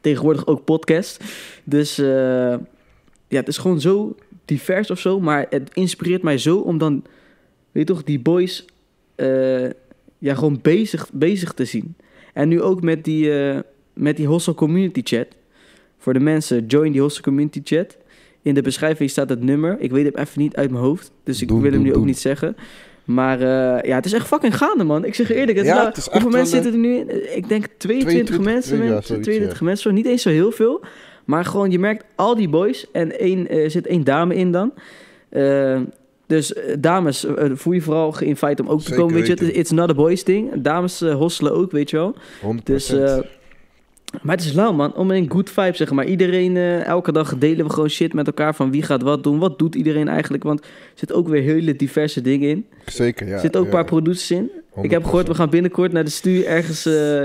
[0.01, 1.25] tegenwoordig ook podcast.
[1.65, 1.97] Dus
[3.29, 7.05] ja, het is gewoon zo divers of zo, maar het inspireert mij zo om dan,
[7.73, 8.65] weet je toch, die boys
[10.19, 11.95] ja, gewoon bezig, bezig te zien.
[12.33, 13.33] En nu ook met die,
[13.93, 15.27] met die Hostel Community Chat.
[16.03, 17.97] Voor de mensen, join die Hostel Community Chat.
[18.43, 19.77] In de beschrijving staat het nummer.
[19.81, 22.19] Ik weet het even niet uit mijn hoofd, dus ik wil hem nu ook niet
[22.19, 22.57] zeggen.
[23.05, 25.05] Maar eh, ja, het is echt fucking gaande, man.
[25.05, 27.37] Ik zeg je eerlijk, het Ja, nou- het hoeveel mensen zitten er nu in?
[27.37, 28.77] Ik denk 22, 22, mensen.
[28.77, 29.65] ja, men- zoiets, 22 ja.
[29.65, 30.81] mensen, niet eens zo heel veel.
[31.25, 34.73] Maar gewoon, je merkt al die boys en één, er zit één dame in dan.
[35.29, 35.81] Eh,
[36.27, 39.33] dus eh, dames, eh, voel je vooral geïnvite om ook te Zeker komen, weet je.
[39.33, 39.61] Het is- weten.
[39.61, 40.51] It's not a boys thing.
[40.63, 42.15] Dames eh, hostelen ook, weet je wel.
[42.41, 42.67] 100%.
[42.67, 43.19] Dus, eh,
[44.23, 44.95] maar het is lauw, man.
[44.95, 46.05] Om een good vibe, zeg maar.
[46.05, 49.39] Iedereen, eh, elke dag delen we gewoon shit met elkaar van wie gaat wat doen.
[49.39, 50.43] Wat doet iedereen eigenlijk?
[50.43, 52.67] Want er zitten ook weer hele diverse dingen in.
[52.87, 53.33] Zeker, ja.
[53.33, 53.79] er zitten ook een ja.
[53.79, 54.51] paar producers in.
[54.83, 56.87] Ik heb gehoord, we gaan binnenkort naar de stuur ergens...
[56.87, 57.23] eh,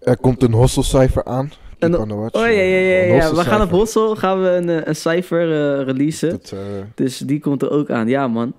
[0.00, 1.52] Er komt een hostelcijfer aan.
[1.78, 2.34] Watch.
[2.34, 3.14] Oh ja, ja, ja.
[3.14, 3.34] Ja.
[3.34, 3.70] We gaan op.
[3.70, 6.30] Hossel, gaan we een, eh, een cijfer eh, releasen.
[6.30, 6.54] Dat,
[6.94, 8.08] Dus die komt er ook aan.
[8.08, 8.52] Ja, man.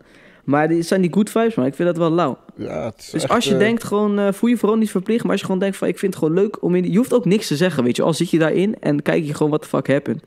[0.49, 1.65] Maar die zijn die good vibes, man.
[1.65, 2.38] Ik vind dat wel lauw.
[2.55, 4.91] ja, het is Dus echt, als je eh, denkt, gewoon, eh, voel je vooral niet
[4.91, 5.21] verplicht.
[5.21, 6.91] Maar als je gewoon denkt van, ik vind het gewoon leuk om in...
[6.91, 8.01] Je hoeft ook niks te zeggen, weet je.
[8.01, 10.23] Al zit je daarin en kijk je gewoon wat de fuck happened.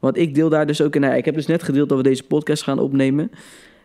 [0.00, 1.00] Want ik deel daar dus ook in.
[1.00, 3.30] Nou, ik heb dus net gedeeld dat we deze podcast gaan opnemen.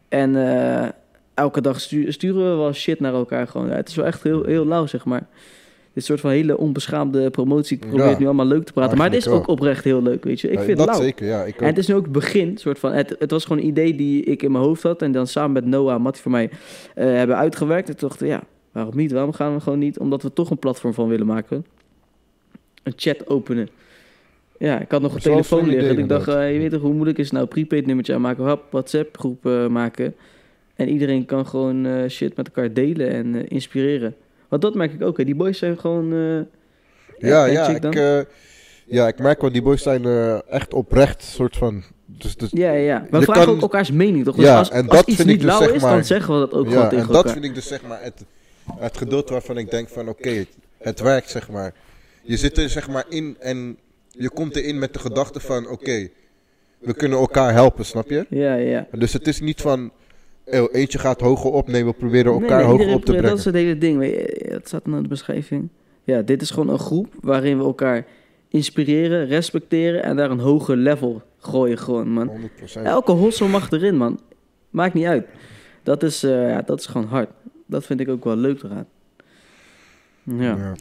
[0.10, 0.88] En eh,
[1.34, 3.68] elke dag stu- sturen we wel shit naar elkaar gewoon.
[3.68, 5.28] Ja, het is wel echt heel, heel lauw, zeg maar.
[5.94, 7.78] Dit soort van hele onbeschaamde promotie.
[7.78, 8.98] Ik probeer Ja, het nu allemaal leuk te praten.
[8.98, 10.50] Maar het is ook oprecht heel leuk, weet je.
[10.50, 11.06] Ik vind dat het lauw.
[11.06, 11.44] zeker, ja.
[11.44, 12.92] Ik En het is nu ook het begin, soort van.
[12.92, 15.02] Het, het was gewoon een idee die ik in mijn hoofd had.
[15.02, 16.50] En dan samen met Noah, Mattie voor mij,
[16.96, 17.90] eh, hebben uitgewerkt.
[17.90, 19.12] En toen ja, waarom niet?
[19.12, 20.00] Waarom gaan we gewoon niet?
[20.00, 21.66] Omdat we toch een platform van willen maken.
[22.84, 23.70] Een chat openen.
[24.58, 25.92] Ja, ik had nog een telefoon liggen.
[25.92, 27.46] idee, ik dacht, eh, je weet toch hoe moeilijk is het nou?
[27.46, 30.16] Prepaid nummertje aanmaken, hap, WhatsApp groep eh, maken.
[30.76, 34.16] En iedereen kan gewoon shit met elkaar delen en inspireren.
[34.54, 35.18] Want dat merk ik ook.
[35.18, 35.24] Hè.
[35.26, 36.14] Die boys zijn gewoon...
[36.14, 38.20] eh, Ja, ja, ik, eh,
[38.86, 42.72] ja, ik merk wel, die boys zijn eh, echt oprecht soort van Dus, dus, Ja,
[42.72, 43.08] ja.
[43.10, 44.36] We vragen kan- ook elkaars mening, toch?
[44.36, 45.94] Dus Ja, als, en als dat iets vind ik niet dus, lauw zeg is, maar-
[45.94, 48.02] dan zeggen we dat ook gewoon ja, tegen en dat vind ik dus zeg maar
[48.04, 48.26] het,
[48.78, 50.46] het geduld waarvan ik denk van oké,
[50.78, 51.74] het werkt zeg maar.
[52.22, 53.78] Je zit er zeg maar in en
[54.10, 56.08] je komt erin met de gedachte van oké,
[56.80, 58.26] we kunnen elkaar helpen, snap je?
[58.30, 58.88] Ja, ja.
[58.92, 59.92] Dus het is niet van
[60.72, 63.30] eentje gaat hoger op, nee we proberen elkaar Nee, nee, hoger iedereen op te brengen.
[63.30, 64.02] Dat is het hele ding.
[64.52, 65.70] Het staat in de beschrijving.
[66.04, 68.06] Ja, dit is gewoon een groep waarin we elkaar
[68.50, 72.30] inspireren, respecteren en daar een hoger level gooien gewoon, man.
[72.30, 72.82] 100%.
[72.84, 74.20] Elke hossel mag erin, man.
[74.70, 75.26] Maakt niet uit.
[75.84, 77.30] Dat is, eh, ja, dat is gewoon hard.
[77.66, 78.86] Dat vind ik ook wel leuk eraan.
[80.24, 80.56] Ja.
[80.56, 80.76] Ja.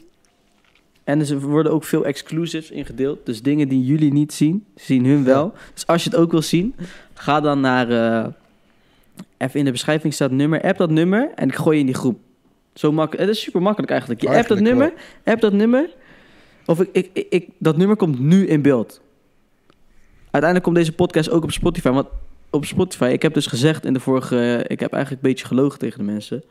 [1.03, 3.25] En er worden ook veel exclusives ingedeeld.
[3.25, 5.53] Dus dingen die jullie niet zien, zien hun wel.
[5.73, 6.75] Dus als je het ook wil zien,
[7.13, 7.89] ga dan naar...
[7.89, 8.31] eh,
[9.37, 10.61] even in de beschrijving staat nummer.
[10.61, 12.19] App dat nummer en ik gooi je in die groep.
[12.73, 13.27] Zo makkelijk.
[13.27, 14.21] Het is super makkelijk eigenlijk.
[14.21, 15.89] Je appt dat nummer, app dat nummer.
[16.65, 19.01] Of ik, ik, ik, ik- dat nummer komt nu in beeld.
[20.21, 21.89] Uiteindelijk komt deze podcast ook op Spotify.
[21.89, 22.07] Want
[22.49, 24.65] op Spotify, ik heb dus gezegd in de vorige...
[24.67, 26.43] Ik heb eigenlijk een beetje gelogen tegen de mensen.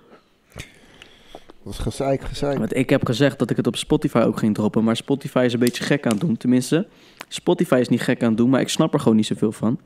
[1.64, 2.58] Dat is gezeik, gezeik.
[2.58, 4.84] Want ik heb gezegd dat ik het op Spotify ook ging droppen.
[4.84, 6.36] Maar Spotify is een beetje gek aan het doen.
[6.36, 6.86] Tenminste,
[7.28, 8.50] Spotify is niet gek aan het doen.
[8.50, 9.80] Maar ik snap er gewoon niet zoveel van.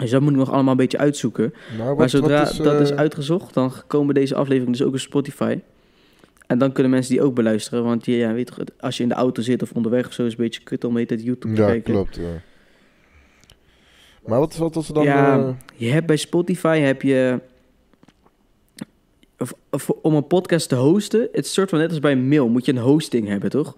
[0.00, 1.54] Dus dat moet ik nog allemaal een beetje uitzoeken.
[1.96, 5.58] Maar, zodra is, dat is eh, uitgezocht, dan komen deze afleveringen dus ook op Spotify.
[6.46, 7.84] En dan kunnen mensen die ook beluisteren.
[7.84, 10.22] Want je, ja, weet toch, als je in de auto zit of onderweg of zo,
[10.24, 11.92] is het een beetje kut om het YouTube te Ja, kijken.
[11.94, 12.16] klopt.
[12.16, 12.22] Ja.
[14.26, 15.04] Maar wat is wat was er dan?
[15.04, 17.40] ja, eh, je hebt bij Spotify heb je.
[19.38, 22.28] of- of om een podcast te hosten, het is soort van net als bij een
[22.28, 23.76] mail, moet je een hosting hebben, toch?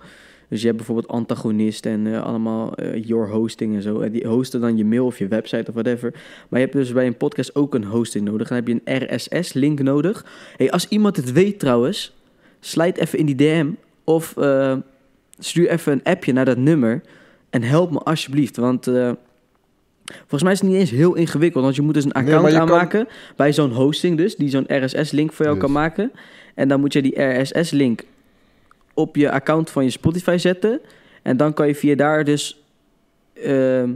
[0.52, 4.00] Dus je hebt bijvoorbeeld Antagonist en eh, allemaal eh, Your Hosting en zo.
[4.00, 6.10] En die hosten dan je mail of je website of whatever.
[6.48, 8.48] Maar je hebt dus bij een podcast ook een hosting nodig.
[8.48, 10.24] Dan heb je een RSS-link nodig.
[10.56, 12.16] Hey, als iemand het weet trouwens,
[12.60, 13.66] slijt even in die DM
[14.04, 14.76] of eh,
[15.38, 17.00] stuur even een appje naar dat nummer
[17.50, 18.56] en help me alsjeblieft.
[18.56, 19.10] Want eh,
[20.04, 22.60] volgens mij is het niet eens heel ingewikkeld, want je moet dus een account kan-
[22.60, 25.64] aanmaken bij zo'n hosting dus, die zo'n RSS-link voor jou Yes.
[25.64, 26.12] kan maken.
[26.54, 28.02] En dan moet je die RSS-link
[28.94, 30.80] op je account van je Spotify zetten.
[31.22, 32.62] En dan kan je via daar dus
[33.34, 33.90] ehm,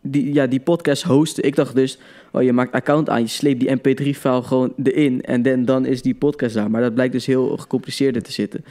[0.00, 1.44] die, ja, die podcast hosten.
[1.44, 1.98] Ik dacht dus,
[2.32, 6.02] oh, je maakt account aan, je sleept die mp3-file gewoon erin en dan, dan is
[6.02, 6.70] die podcast daar.
[6.70, 8.64] Maar dat blijkt dus heel gecompliceerder te zitten.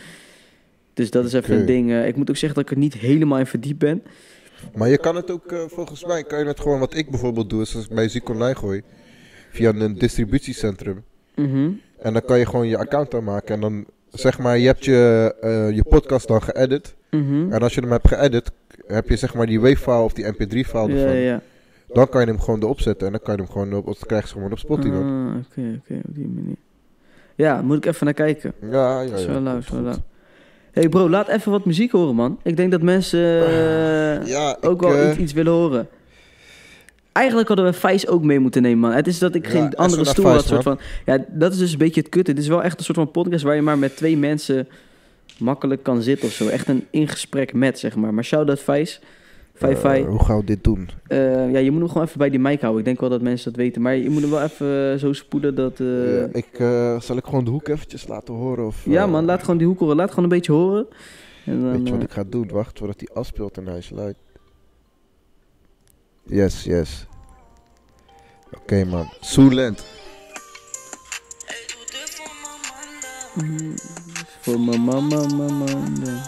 [0.94, 1.92] Dus dat is even een ding.
[1.92, 4.04] eh, ik moet ook zeggen dat ik er niet helemaal in verdiept ben.
[4.76, 7.50] Maar je kan het ook, eh, volgens mij kan je het gewoon, wat ik bijvoorbeeld
[7.50, 8.82] doe, is als ik bij Ziek Online gooi,
[9.52, 11.04] via een distributiecentrum.
[11.36, 11.72] Mhm.
[12.00, 13.56] En dan kan je gewoon je account aanmaken.
[13.56, 16.96] En dan zeg maar, je hebt je, eh, je podcast dan geëdit.
[17.10, 17.52] Mhm.
[17.52, 18.52] En als je hem hebt geëdit,
[18.88, 21.16] heb je zeg maar die WAV-file of die MP3-file Ja, ervan.
[21.16, 21.42] ja.
[21.94, 23.06] Dan kan je hem gewoon erop zetten.
[23.08, 24.96] En dan kan je hem gewoon op, dat krijg je gewoon op Spotify.
[24.96, 26.56] Ah, Oké, oké, op die manier.
[27.36, 28.54] Ja, moet ik even naar kijken.
[28.72, 29.32] Ja, ja, Dat is ja.
[29.32, 29.90] wel lauw, komt is wel goed.
[29.90, 30.04] lauw.
[30.72, 32.40] hey bro, laat even wat muziek horen, man.
[32.44, 35.88] Ik denk dat mensen eh, Ja, ook ik, wel eh, iets, iets willen horen.
[37.12, 38.92] Eigenlijk hadden we Vijs ook mee moeten nemen, man.
[38.92, 40.46] Het is dat ik geen andere stoel had.
[40.46, 42.32] Soort van, ja, dat is dus een beetje het kutte.
[42.32, 44.68] Het is wel echt een soort van podcast waar je maar met twee mensen
[45.38, 46.48] makkelijk kan zitten of zo.
[46.48, 48.14] Echt een ingesprek met, zeg maar.
[48.14, 50.06] Maar shout-out eh, vijf.
[50.06, 50.90] hoe gaan we dit doen?
[51.08, 52.80] Eh, ja, je moet hem gewoon even bij die mic houden.
[52.80, 53.82] Ik denk wel dat mensen dat weten.
[53.82, 55.80] Maar je moet hem wel even eh, zo spoeden dat...
[55.80, 56.50] eh, Ja, ik,
[57.04, 58.66] zal ik gewoon de hoek eventjes laten horen?
[58.66, 59.96] Of, Ja, man, laat gewoon die hoek horen.
[59.96, 60.88] Laat gewoon een beetje horen.
[61.46, 62.48] En dan, Weet je wat ik ga doen?
[62.52, 64.16] Wacht voordat hij afspeelt en hij is luid.
[66.24, 67.06] Yes, yes.
[68.54, 69.14] Oké man.
[69.20, 69.84] Soelend.
[73.34, 73.76] mm,
[74.42, 75.74] voor mijn mama, mama.
[76.00, 76.22] nee.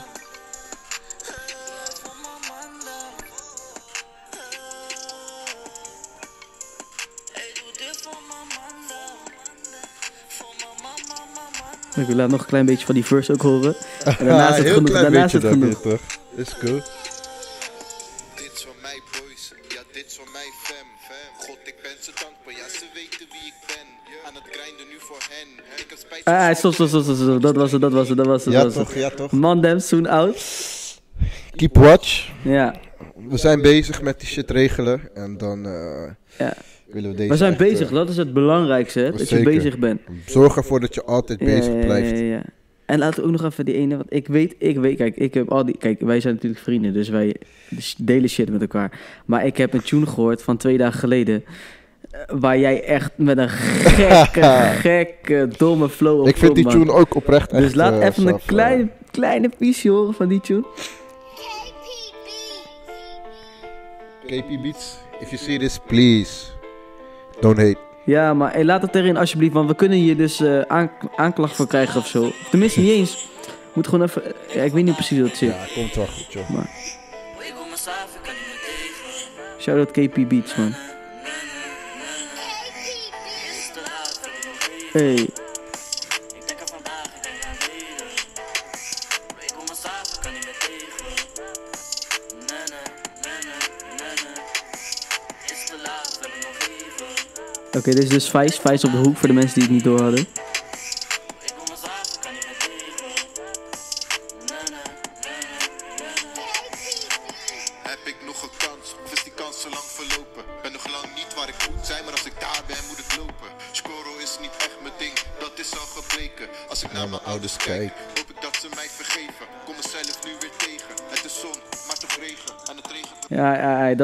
[11.95, 13.75] Ik wil laat nog een klein beetje van die verse ook horen.
[14.03, 14.89] En daarna is het Heel genoeg.
[14.89, 15.83] klein Daarna is beetje het dan genoeg.
[15.83, 16.01] weer, toch?
[16.35, 16.81] Is cool.
[26.33, 27.41] Ah, stop, stop, stop, stop, stop.
[27.41, 28.53] Dat was het, dat was het, dat was het.
[28.53, 29.01] Ja toch, het.
[29.01, 29.31] ja toch.
[29.31, 30.35] Man, them soon out.
[31.55, 32.29] Keep watch.
[32.43, 32.75] Ja,
[33.29, 35.01] We zijn bezig met die shit regelen.
[35.13, 36.53] En dan eh, ja.
[36.85, 39.13] willen we deze We zijn echt, bezig, eh, dat is het belangrijkste?
[39.17, 40.01] Dat je bezig bent.
[40.25, 42.19] zorg ervoor dat je altijd Ja, bezig blijft.
[42.19, 42.41] Ja, ja.
[42.85, 45.33] En laten we ook nog even die ene, want ik weet, ik weet, kijk, ik
[45.33, 47.35] heb al die, kijk, wij zijn natuurlijk vrienden, dus wij
[47.97, 48.99] delen shit met elkaar.
[49.25, 51.43] Maar ik heb een tune gehoord van twee dagen geleden,
[52.27, 54.41] waar jij echt met een gekke,
[54.81, 57.61] gekke, domme flow op Ik vind die tune ook oprecht echt...
[57.61, 60.63] Dus laat eh, even een eh, kleine, kleine piece horen van die tune.
[64.25, 66.45] KP Beats, if you see this, please.
[67.39, 67.77] Don't hate.
[68.05, 71.55] Ja, maar hey, laat het erin alsjeblieft, want we kunnen hier dus eh, aan, aanklacht
[71.55, 72.31] voor krijgen of zo.
[72.49, 73.27] Tenminste, niet eens.
[73.73, 75.49] Moet gewoon even, ja, ik weet niet precies hoe het zit.
[75.49, 76.49] Ja, komt wel goed, joh.
[76.49, 76.69] Maar
[79.59, 80.73] Shout-out KP Beats, man.
[84.93, 85.27] Even.
[97.77, 98.59] Oké, dit is dus Vijs.
[98.59, 100.27] Vijs op de hoek voor de mensen die het niet door hadden.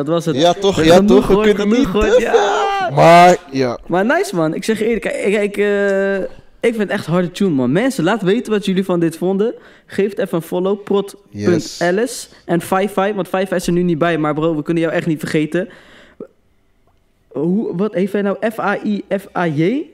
[0.04, 0.36] Dat was het.
[0.36, 2.06] Ja, toch, ja, toch, we kunnen niet, hè?
[2.06, 2.90] Ja.
[2.94, 4.54] Maar ja, Maar nice, man.
[4.54, 6.18] Ik zeg je eerlijk, ik, ik, eh,
[6.60, 7.72] ik vind het echt harde tune, man.
[7.72, 9.54] Mensen, laat weten wat jullie van dit vonden.
[9.86, 10.84] Geef het even een follow.
[10.84, 14.18] Prot.alice en 55, want 55 is er nu niet bij.
[14.18, 15.70] Maar bro, we kunnen jou echt niet vergeten.
[17.28, 18.38] Hoe, wat heeft hij nou?
[18.54, 19.86] F-A-I, F-A-J?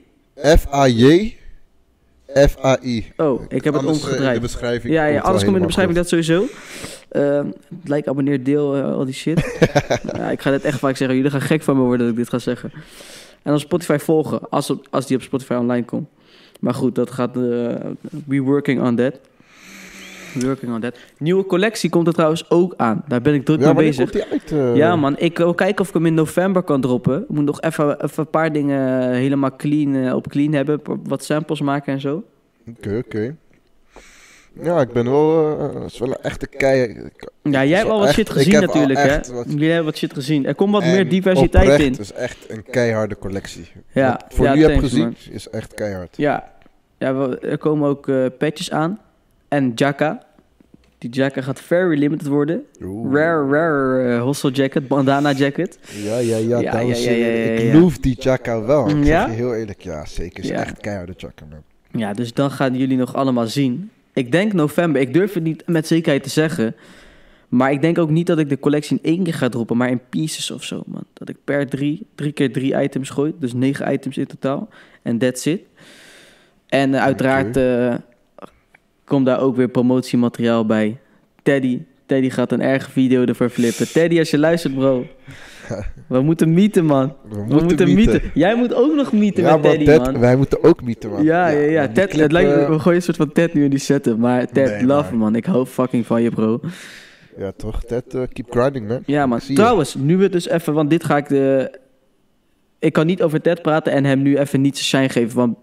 [2.33, 3.11] F-A-J, F-A-I.
[3.17, 4.35] Oh, ik heb het Anders, eh, omgedraaid.
[4.35, 4.93] In de beschrijving.
[4.93, 6.45] Ja, ja, alles komt in de beschrijving, dat sowieso.
[7.09, 7.47] Ehm
[7.83, 9.57] like, abonneer, deel, eh, al die shit.
[10.17, 11.15] ja, ik ga dit echt vaak zeggen.
[11.17, 12.71] Jullie gaan gek van me worden dat ik dit ga zeggen.
[13.43, 16.07] En dan Spotify volgen, als, op- als die op Spotify online komt.
[16.59, 17.37] Maar goed, dat gaat...
[17.37, 17.41] eh
[18.25, 19.19] we working on that.
[20.43, 20.97] Working on that.
[21.17, 23.03] Nieuwe collectie komt er trouwens ook aan.
[23.07, 23.97] Daar ben ik druk Ja, mee bezig.
[24.11, 24.51] komt die uit?
[24.51, 24.75] eh?
[24.75, 25.15] Ja, man.
[25.17, 27.21] Ik wil kijken of ik hem in november kan droppen.
[27.21, 30.81] Ik moet nog even, even een paar dingen helemaal clean, eh, op clean hebben.
[31.03, 32.23] Wat samples maken en zo.
[32.69, 33.35] Oké, oké.
[34.61, 35.57] Ja, ik ben wel...
[35.59, 36.97] eh, het is wel een echte kei...
[37.43, 39.33] Ja, jij hebt al wat Echt, shit gezien natuurlijk, hè?
[39.33, 40.45] wat- Jullie hebben wat shit gezien.
[40.45, 41.91] Er komt wat En meer diversiteit oprecht, in.
[41.91, 43.67] Het is echt een keiharde collectie.
[43.93, 45.15] Ja, Wat voor ja, nu heb gezien, man.
[45.29, 46.17] is echt keihard.
[46.17, 46.51] Ja,
[46.97, 48.99] ja er komen ook eh patches aan.
[49.47, 50.23] En Jacka.
[50.97, 52.63] Die Jacka gaat very limited worden.
[52.83, 53.13] Oeh.
[53.13, 55.79] Rare, rare eh, hostel jacket, bandana jacket.
[56.03, 57.65] Ja, ja, ja, Ja, dames ja, en ja, ja, heren.
[57.65, 58.89] ja, Ik loof die Jacka wel.
[58.89, 59.81] Ik zeg je heel eerlijk.
[59.81, 60.43] Ja, zeker.
[60.43, 61.63] is echt keiharde Jacka, man.
[62.01, 63.89] Ja, dus dan gaan jullie nog allemaal zien.
[64.13, 65.01] Ik denk november.
[65.01, 66.75] Ik durf het niet met zekerheid te zeggen.
[67.49, 69.89] Maar ik denk ook niet dat ik de collectie in één keer ga droppen, maar
[69.89, 71.03] in pieces of zo, man.
[71.13, 73.33] Dat ik per drie, drie keer drie items gooi.
[73.39, 74.69] Dus negen items in totaal.
[75.01, 75.61] En that's it.
[76.67, 77.95] En eh, uiteraard eh,
[79.05, 80.97] komt daar ook weer promotiemateriaal bij.
[81.43, 81.81] Teddy.
[82.05, 83.91] Teddy gaat een erge video ervoor flippen.
[83.91, 85.05] Teddy, als je luistert, bro.
[86.07, 87.13] We moeten meeten, man.
[87.23, 88.11] We We moeten, moeten mieten.
[88.13, 88.31] mieten.
[88.33, 90.19] Jij moet ook nog mieten Ja, met Teddy, Ted, man.
[90.19, 91.23] wij moeten ook mieten, man.
[91.23, 91.85] Ja, ja, ja.
[91.85, 93.79] die Ted, clip, het lijkt, eh, we gooien een soort van Ted nu in die
[93.79, 94.17] setup.
[94.17, 95.35] Maar Ted, Nee, love man.
[95.35, 96.59] Ik hou fucking van je, bro.
[97.37, 97.83] Ja, toch?
[97.83, 98.99] Ted, eh, keep grinding, man.
[99.05, 99.39] Ja, man.
[99.47, 99.53] Je.
[99.53, 100.73] Trouwens, nu we dus even...
[100.73, 101.77] Want dit ga ik de...
[102.79, 105.37] Ik kan niet over Ted praten en hem nu even niet zijn shine geven.
[105.37, 105.57] Want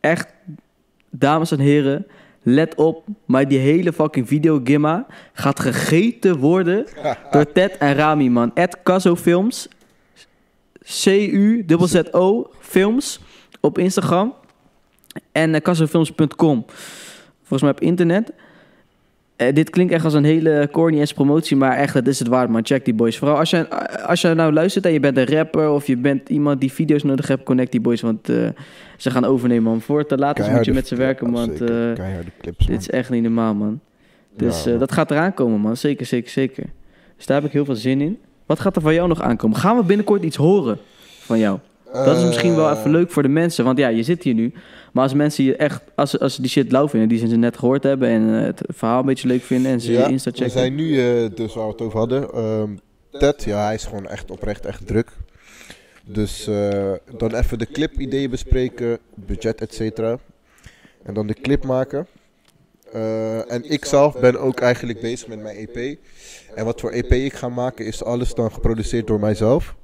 [0.00, 0.26] echt,
[1.10, 2.06] dames en heren...
[2.42, 6.86] Let op, maar die hele fucking videogimma gaat gegeten worden
[7.32, 8.50] door Ted en Rami, man.
[8.54, 9.68] Ed Caso Films.
[10.82, 13.20] C-U-Z-Z-O Films
[13.60, 14.34] op Instagram.
[15.32, 16.64] En uh, casofilms.com.
[17.38, 18.32] Volgens mij op internet.
[19.40, 22.28] Eh, dit klinkt echt als een hele corny ass promotie, maar echt, dat is het
[22.28, 22.66] waard, man.
[22.66, 23.18] Check die boys.
[23.18, 23.68] Vooral als je,
[24.06, 27.02] als je nou luistert en je bent een rapper of je bent iemand die video's
[27.02, 28.48] nodig hebt, connect die boys, want eh,
[28.96, 29.80] ze gaan overnemen, man.
[29.80, 32.76] Voor het te laat is, moet je met ze werken, want Keiharde clips, man.
[32.76, 33.80] dit is echt niet normaal, man.
[34.36, 34.78] Dus Ja, man.
[34.78, 35.76] dat gaat eraan komen, man.
[35.76, 36.64] Zeker, zeker, zeker.
[37.16, 38.18] Dus daar heb ik heel veel zin in.
[38.46, 39.56] Wat gaat er van jou nog aankomen?
[39.56, 40.78] Gaan we binnenkort iets horen
[41.20, 41.58] van jou?
[41.92, 43.64] Dat is misschien wel Eh, even leuk voor de mensen.
[43.64, 44.52] Want ja, je zit hier nu.
[44.92, 47.58] Maar als mensen je echt, als, als ze die shit lauw vinden, die ze net
[47.58, 50.36] gehoord hebben en eh, het verhaal een beetje leuk vinden en ze Ja, Insta we
[50.36, 50.52] checken.
[50.52, 52.32] zijn nu, eh, dus waar we het over hadden.
[52.32, 52.70] ehm,
[53.18, 55.10] Ted, ja, hij is gewoon echt oprecht echt druk.
[56.04, 60.18] Dus eh, dan even de clip-ideeën bespreken, budget, et cetera.
[61.02, 62.06] En dan de clip maken.
[62.92, 65.98] Eh, en ik zelf ben ook eigenlijk bezig met mijn EP.
[66.54, 69.74] En wat voor EP ik ga maken is alles dan geproduceerd door mijzelf.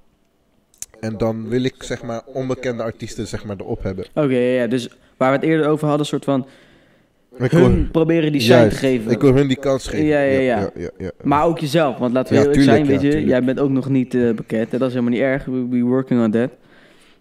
[1.01, 4.05] En dan wil ik zeg maar onbekende artiesten zeg maar erop hebben.
[4.15, 6.47] Oké, ja, ja, dus waar we het eerder over hadden, soort van
[7.39, 9.11] Ik hun wil, proberen die shine te geven.
[9.11, 10.05] ik wil hun die kans geven.
[10.07, 10.59] Ja, ja, ja.
[10.59, 11.11] ja, ja, ja.
[11.23, 13.31] Maar ook jezelf, want laten we eerlijk tuurlijk, zijn, ja, weet je, tuurlijk.
[13.31, 14.73] jij bent ook nog niet eh, bekend.
[14.73, 15.45] En dat is helemaal niet erg.
[15.45, 16.51] We, working on that.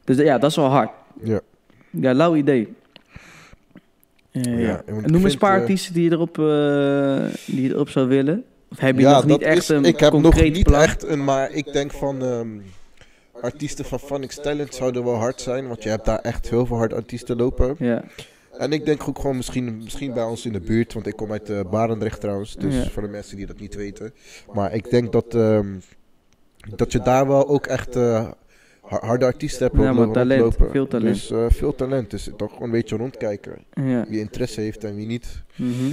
[0.04, 0.90] Dus ja, dat is wel hard.
[1.24, 1.40] Ja.
[1.90, 2.74] Ja, lauw idee.
[4.32, 8.08] Ja, Noem eens een paar eh, artiesten die je erop, eh, die je erop zou
[8.08, 8.44] willen.
[8.72, 10.82] Of heb je nog niet echt is- een Ik heb nog niet plan?
[10.82, 12.48] echt een, maar ik denk van ehm,
[13.46, 16.78] artiesten van Phonics Talent zouden wel hard zijn, want je hebt daar echt heel veel
[16.78, 17.76] harde artiesten lopen.
[17.80, 18.04] Ja,
[18.58, 21.32] En ik denk ook gewoon misschien, misschien bij ons in de buurt, want ik kom
[21.32, 22.90] uit eh, Barendrecht trouwens, dus Ja.
[22.90, 24.14] voor de mensen die dat niet weten.
[24.54, 25.68] Maar ik denk dat, ehm,
[26.76, 27.94] dat je daar wel ook echt
[28.82, 30.72] har- harde artiesten hebt Ja, talent, rondlopen.
[30.72, 31.14] veel talent.
[31.16, 33.58] Dus eh, veel talent, dus toch gewoon een beetje rondkijken.
[33.74, 34.06] ja.
[34.10, 35.44] Wie interesse heeft en wie niet.
[35.56, 35.92] Mhm.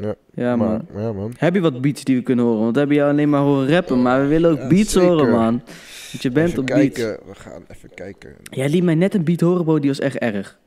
[0.00, 0.86] Ja, Ja, man.
[0.92, 1.32] maar, ja, man.
[1.36, 2.60] Heb je wat beats die we kunnen horen?
[2.60, 5.08] Want we hebben jou alleen maar horen rappen, maar we willen ook Ja, beats zeker.
[5.08, 5.62] horen, man.
[6.10, 6.98] Want je bent Even op beats.
[7.00, 8.34] we gaan even kijken.
[8.42, 10.58] Jij liet mij net een beat horen, bro, die was echt erg.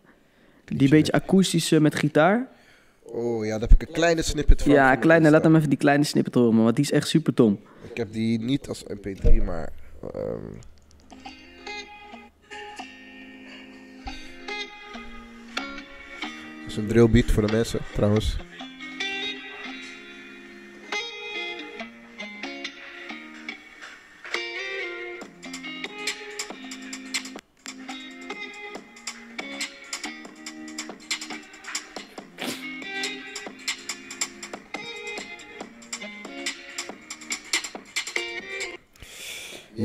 [0.65, 2.47] Die Liedje beetje akoestische met gitaar.
[3.03, 4.71] Oh ja, daar heb ik een kleine snippet van.
[4.71, 6.63] Ja, kleine, laat hem even die kleine snippet horen, man.
[6.63, 7.59] Want die is echt super tom.
[7.91, 9.69] Ik heb die niet als mp3, maar...
[10.13, 10.57] ehm,
[16.63, 18.37] Dat is een drillbeat voor de mensen, trouwens.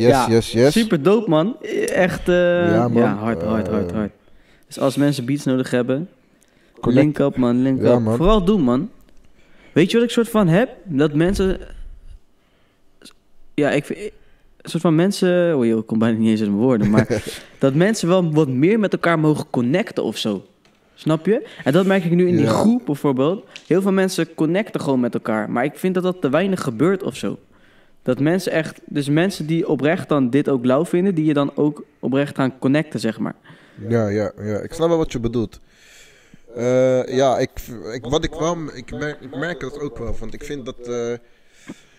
[0.02, 0.72] Yes, Ja, yes, yes.
[0.72, 1.56] Super dope, man.
[1.86, 2.34] Echt, eh,
[2.70, 4.12] ja, hard, hard, hard, Eh, hard.
[4.66, 6.08] Dus als mensen beats nodig hebben,
[6.80, 7.02] Connect.
[7.04, 8.00] link up, man, link Ja, up.
[8.00, 8.16] man.
[8.16, 8.90] Vooral doen, man.
[9.72, 10.70] Weet je wat ik soort van heb?
[10.84, 11.58] Dat mensen...
[13.54, 13.98] Ja, ik vind...
[13.98, 15.56] Een soort van mensen...
[15.58, 16.90] Oh joh, ik kom bijna niet eens uit mijn woorden.
[16.90, 17.06] Maar
[17.58, 20.44] dat mensen wel wat meer met elkaar mogen connecten of zo.
[20.94, 21.48] Snap je?
[21.64, 22.50] En dat merk ik nu in die Ja.
[22.50, 23.46] groep bijvoorbeeld.
[23.66, 25.50] Heel veel mensen connecten gewoon met elkaar.
[25.50, 27.38] Maar ik vind dat dat te weinig gebeurt of zo.
[28.02, 28.80] Dat mensen echt...
[28.84, 31.14] Dus mensen die oprecht dan dit ook lauw vinden...
[31.14, 33.34] die je dan ook oprecht gaan connecten, zeg maar.
[33.88, 34.58] Ja, ja, ja.
[34.58, 35.60] Ik snap wel wat je bedoelt.
[36.54, 37.50] Eh, ja, ik,
[37.92, 40.16] ik, wat ik wel, ik merk, ik merk dat ook wel.
[40.18, 41.12] Want ik vind dat eh,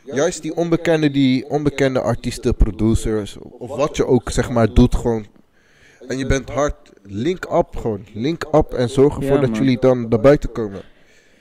[0.04, 5.26] juist die onbekende, die onbekende artiesten, producers, of wat je ook zeg maar doet, gewoon.
[6.08, 8.06] En je bent hard, link up gewoon.
[8.14, 10.82] Link up en zorg ervoor Ja, dat jullie dan naar buiten komen.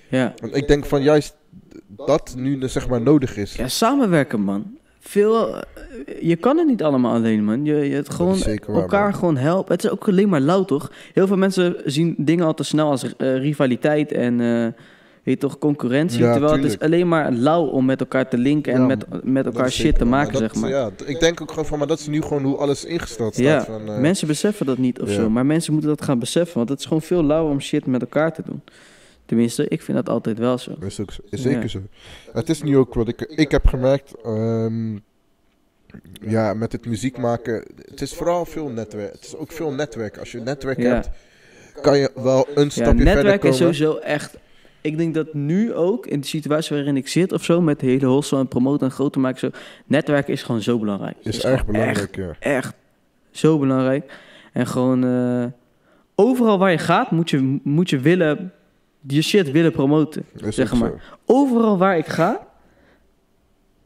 [0.08, 0.34] Ja.
[0.40, 1.36] Want ik denk van juist
[2.06, 3.54] dat nu zeg maar nodig is.
[3.56, 4.76] Ja, samenwerken, man.
[5.00, 5.62] Veel, eh,
[6.20, 7.64] je kan het niet allemaal alleen, man.
[7.64, 9.14] Je, je het gewoon waar, elkaar man.
[9.14, 9.72] gewoon helpen.
[9.74, 10.90] Het is ook alleen maar lauw, toch?
[11.12, 14.46] Heel veel mensen zien dingen al te snel als eh, rivaliteit en eh,
[15.22, 16.18] weet je toch, concurrentie.
[16.22, 19.24] Ja, terwijl het is alleen maar lauw om met elkaar te linken en Ja, met,
[19.24, 20.70] met elkaar shit zeker te maken, dat- zeg maar.
[20.70, 23.44] Ja, ik denk ook gewoon van, maar dat is nu gewoon hoe alles ingesteld staat.
[23.44, 25.30] Ja, van, mensen beseffen dat niet of zo.
[25.30, 26.56] Maar mensen moeten dat gaan beseffen.
[26.56, 28.62] Want het is gewoon veel lauwer om shit met elkaar te doen.
[29.32, 30.74] Tenminste, ik vind dat altijd wel zo.
[30.80, 31.68] Is, ook zo, is zeker Ja.
[31.68, 31.80] zo.
[32.32, 34.14] Het is nu ook wat ik, ik heb gemerkt.
[34.24, 34.96] ehm,
[36.20, 37.64] ja, met het muziek maken.
[37.84, 39.12] Het is vooral veel netwerk.
[39.12, 40.18] Het is ook veel netwerk.
[40.18, 40.94] Als je een netwerk Ja.
[40.94, 41.10] hebt,
[41.80, 43.50] kan je wel een stapje verder netwerk komen.
[43.50, 44.36] is sowieso echt...
[44.80, 47.60] Ik denk dat nu ook, in de situatie waarin ik zit of zo...
[47.60, 49.38] met de hele hossel en promoten en groter maken...
[49.38, 49.50] Zo,
[49.86, 51.16] netwerk is gewoon zo belangrijk.
[51.22, 52.36] Is erg belangrijk, ja.
[52.38, 52.74] Echt
[53.30, 54.12] zo belangrijk.
[54.52, 55.04] En gewoon...
[55.04, 55.44] eh,
[56.14, 58.52] overal waar je gaat, moet je, moet je willen...
[59.06, 60.24] Je shit willen promoten.
[60.44, 60.90] Is zeg maar.
[60.90, 60.96] zo.
[61.26, 62.50] Overal waar ik ga...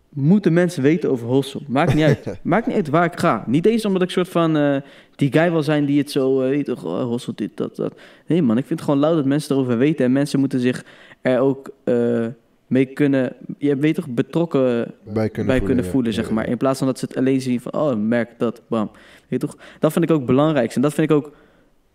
[0.09, 1.63] Moeten mensen weten over Hossel.
[1.69, 2.39] Maakt niet uit.
[2.43, 3.45] Maakt niet uit waar ik ga.
[3.47, 4.77] Niet eens omdat ik soort van eh,
[5.17, 7.95] die guy wil zijn die het zo eh, weet toch, oh, Hossel dit, dat, dat.
[8.27, 10.05] Nee man, ik vind het gewoon lauw dat mensen erover weten.
[10.05, 10.85] En mensen moeten zich
[11.21, 12.27] er ook eh,
[12.67, 15.65] mee kunnen, je weet toch, betrokken Bij kunnen bij voelen.
[15.65, 16.49] kunnen voelen, Ja, zeg maar.
[16.49, 18.91] In plaats van dat ze het alleen zien van, oh, merk dat, bam.
[19.29, 19.57] Weet toch?
[19.79, 20.75] Dat vind ik ook belangrijk.
[20.75, 21.33] En dat vind ik ook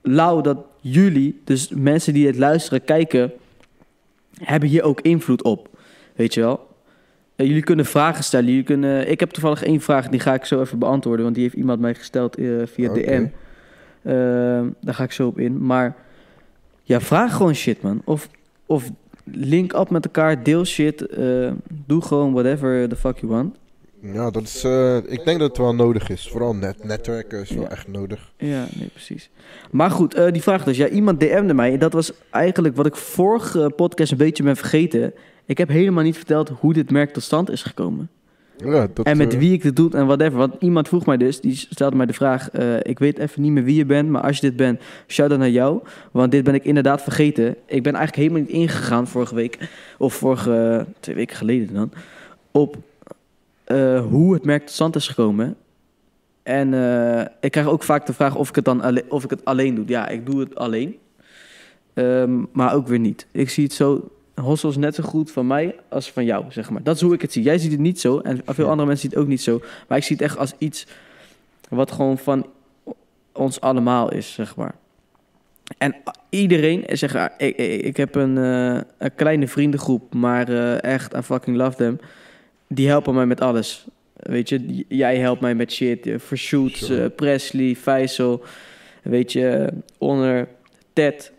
[0.02, 3.32] lauw dat jullie, dus mensen die het luisteren, kijken,
[4.44, 5.70] hebben hier ook invloed op.
[6.16, 6.70] Weet je wel?
[7.36, 8.50] Eh, jullie kunnen vragen stellen.
[8.50, 11.44] Jullie kunnen, ik heb toevallig één vraag, die ga ik zo even beantwoorden, want die
[11.44, 13.00] heeft iemand mij gesteld eh, via Oké.
[13.02, 13.26] DM.
[14.04, 15.66] Ehm, daar ga ik zo op in.
[15.66, 15.96] Maar
[16.84, 18.02] ja, vraag gewoon shit, man.
[18.04, 18.30] Of,
[18.66, 18.90] of
[19.24, 21.02] link up met elkaar, deel shit.
[21.02, 21.52] eh,
[21.86, 23.56] doe gewoon whatever the fuck you want.
[24.02, 26.30] Ja, dat is, eh, ik denk dat het wel nodig is.
[26.32, 27.70] Vooral net, netwerken is wel Ja.
[27.70, 28.32] echt nodig.
[28.38, 29.30] Ja, nee, precies.
[29.72, 30.78] Maar goed, eh, die vraag dus.
[30.78, 31.78] Ja, iemand DM'de mij.
[31.78, 35.14] Dat was eigenlijk wat ik vorige podcast een beetje ben vergeten.
[35.46, 38.10] Ik heb helemaal niet verteld hoe dit merk tot stand is gekomen.
[38.58, 40.38] Ja, dat, en met eh, wie ik dit doe en whatever.
[40.38, 42.52] Want iemand vroeg mij dus, die stelde mij de vraag...
[42.82, 44.82] ik weet even niet meer wie je bent, maar als je dit bent...
[45.08, 47.56] shout-out naar jou, want dit ben ik inderdaad vergeten.
[47.66, 49.58] Ik ben eigenlijk helemaal niet ingegaan vorige week...
[49.98, 51.92] of vorige, twee weken geleden dan...
[52.52, 52.78] op
[53.76, 55.56] eh, hoe het merk tot stand is gekomen.
[56.44, 59.30] En eh, ik krijg ook vaak de vraag of ik het dan alle- of ik
[59.30, 59.84] het alleen doe.
[59.88, 60.98] Ja, ik doe het alleen.
[61.94, 63.28] Ehm, maar ook weer niet.
[63.32, 64.10] Ik zie het zo...
[64.36, 66.84] Hossel is net zo goed van mij als van jou, zeg maar.
[66.84, 67.44] Dat is hoe ik het zie.
[67.44, 69.62] Jij ziet het niet zo en veel andere mensen zien het ook niet zo.
[69.88, 70.88] Maar ik zie het echt als iets
[71.70, 72.46] wat gewoon van
[73.32, 74.76] ons allemaal is, zeg maar.
[75.78, 75.96] En
[76.30, 81.16] iedereen, zeg, maar, ik, ik, ik heb een, eh, een kleine vriendengroep, maar eh, echt,
[81.16, 82.00] I fucking love them.
[82.74, 83.86] Die helpen mij met alles.
[84.16, 86.08] Weet je, jij helpt mij met shit.
[86.08, 87.04] eh, voor shoots, Sure.
[87.04, 88.44] eh, Presley, Faisal.
[89.04, 90.48] Weet je, Honor,
[90.94, 91.32] Ted,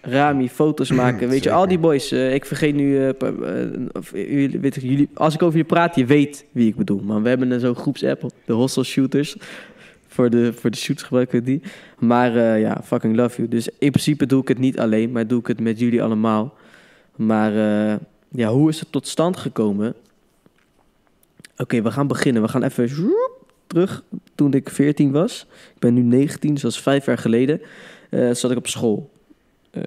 [0.00, 1.28] Rami, foto's maken.
[1.28, 2.10] Weet je, al die boys.
[2.12, 3.08] eh, ik vergeet nu,
[3.92, 7.00] of, jullie, weet ik, jullie, als ik over je praat, je weet wie ik bedoel.
[7.00, 9.36] Maar we hebben een zo'n groepsapp, de Hostel Shooters.
[10.06, 11.62] Voor de, voor de shoots gebruiken we die.
[11.98, 13.48] Maar ja, fucking love you.
[13.48, 16.54] Dus in principe doe ik het niet alleen, maar doe ik het met jullie allemaal.
[17.16, 17.52] Maar
[18.34, 19.94] ja, hoe is het tot stand gekomen?
[21.56, 22.42] Oké, we gaan beginnen.
[22.42, 23.12] We gaan even
[23.66, 24.02] terug
[24.34, 25.46] toen ik 14 was.
[25.74, 27.60] Ik ben nu 19, dus dat is vijf jaar geleden.
[28.10, 29.10] eh, zat ik op school.
[29.70, 29.82] Eh,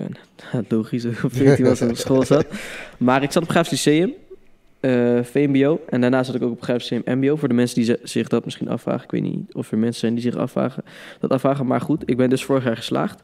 [0.69, 2.45] logisch dat ik op 14 was en op school zat.
[2.97, 4.13] Maar ik zat op Graafs Lyceum,
[4.79, 5.81] eh, VMBO.
[5.89, 7.35] En daarna zat ik ook op Graafs Lyceum MBO.
[7.35, 9.03] Voor de mensen die zich dat misschien afvragen.
[9.03, 10.83] Ik weet niet of er mensen zijn die zich afvragen,
[11.19, 11.65] dat afvragen.
[11.65, 13.23] Maar goed, ik ben dus vorig jaar geslaagd.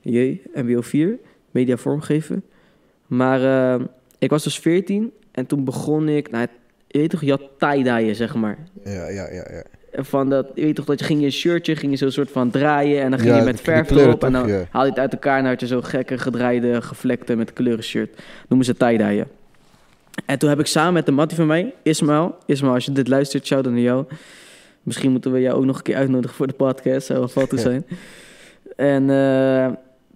[0.00, 1.18] Jee, MBO 4,
[1.50, 2.44] media vormgeven.
[3.06, 3.84] Maar eh,
[4.20, 6.46] ik was dus 14 en toen begon ik, nou,
[6.86, 8.58] je weet toch, je had tie-dyeën, zeg maar.
[8.84, 9.44] Ja, ja, ja.
[9.50, 9.62] ja.
[9.92, 12.30] Van dat, je weet toch, dat je ging je een shirtje, ging je zo'n soort
[12.30, 14.64] van draaien en dan ging Ja, je met verf erop en dan ja.
[14.70, 17.84] haal je het uit elkaar en dan had je zo'n gekke gedraaide, gevlekte met kleuren
[17.84, 18.22] shirt.
[18.48, 19.26] Noemen ze tie-dyeën.
[20.26, 23.08] En toen heb ik samen met de mattie van mij, Ismael, Ismael, als je dit
[23.08, 24.04] luistert, shout out naar jou.
[24.82, 27.52] Misschien moeten we jou ook nog een keer uitnodigen voor de podcast, zou wel fout
[27.54, 27.86] zijn.
[28.76, 29.66] En eh,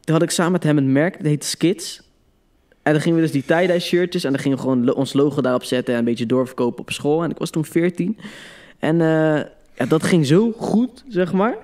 [0.01, 2.03] toen had ik samen met hem een merk, dat heet Skids.
[2.85, 5.41] En dan gingen we dus die tie-dye shirtjes en dan gingen we gewoon ons logo
[5.41, 7.23] daarop zetten en een beetje doorverkopen op school.
[7.23, 8.19] En ik was toen 14.
[8.79, 9.41] En eh,
[9.75, 11.57] ja, dat ging zo goed, zeg maar.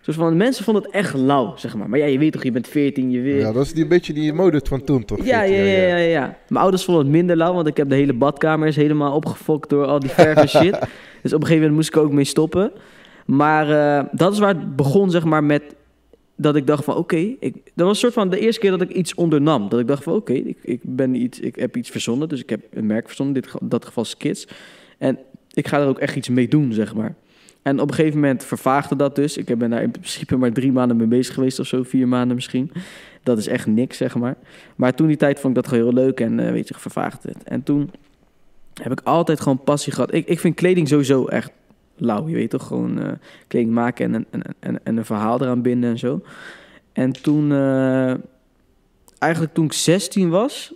[0.00, 1.88] Zoals van, mensen vonden het echt lauw, zeg maar.
[1.88, 3.40] Maar ja, je weet toch, je bent 14, je weet...
[3.40, 5.24] Ja, dat is die, een beetje die mode van toen, toch?
[5.24, 6.38] Ja, ja, ja, ja, ja.
[6.48, 9.68] Mijn ouders vonden het minder lauw, want ik heb de hele badkamer is helemaal opgefokt
[9.68, 10.78] door al die verf en shit.
[11.22, 12.72] Dus op een gegeven moment moest ik ook mee stoppen.
[13.26, 15.62] Maar eh, dat is waar het begon, zeg maar, met
[16.40, 18.90] dat ik dacht van, oké, dat was een soort van de eerste keer dat ik
[18.90, 19.68] iets ondernam.
[19.68, 22.50] Dat ik dacht van, oké, ik, ik ben iets, ik heb iets verzonnen, dus ik
[22.50, 24.46] heb een merk verzonnen, dit, dat geval Skids.
[24.98, 25.18] En
[25.52, 27.14] ik ga er ook echt iets mee doen, zeg maar.
[27.62, 29.36] En op een gegeven moment vervaagde dat dus.
[29.36, 32.34] Ik ben daar in principe maar drie maanden mee bezig geweest of zo, vier maanden
[32.34, 32.72] misschien.
[33.22, 34.36] Dat is echt niks, zeg maar.
[34.76, 37.28] Maar toen die tijd vond ik dat gewoon heel leuk en eh, weet je, vervaagde
[37.28, 37.42] het.
[37.44, 37.90] En toen
[38.82, 40.14] heb ik altijd gewoon passie gehad.
[40.14, 41.52] Ik, ik vind kleding sowieso echt
[42.00, 42.66] lauw, je weet toch?
[42.66, 46.20] Gewoon kleding maken en, en, en, en een verhaal eraan binden en zo.
[46.92, 48.14] En toen, eh,
[49.18, 50.74] eigenlijk toen ik 16 was,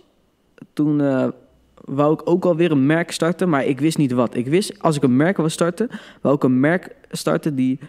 [0.73, 1.27] toen eh,
[1.75, 4.35] wou ik ook alweer een merk starten, maar ik wist niet wat.
[4.35, 5.89] Ik wist, als ik een merk wil starten,
[6.21, 7.79] wou ik een merk starten die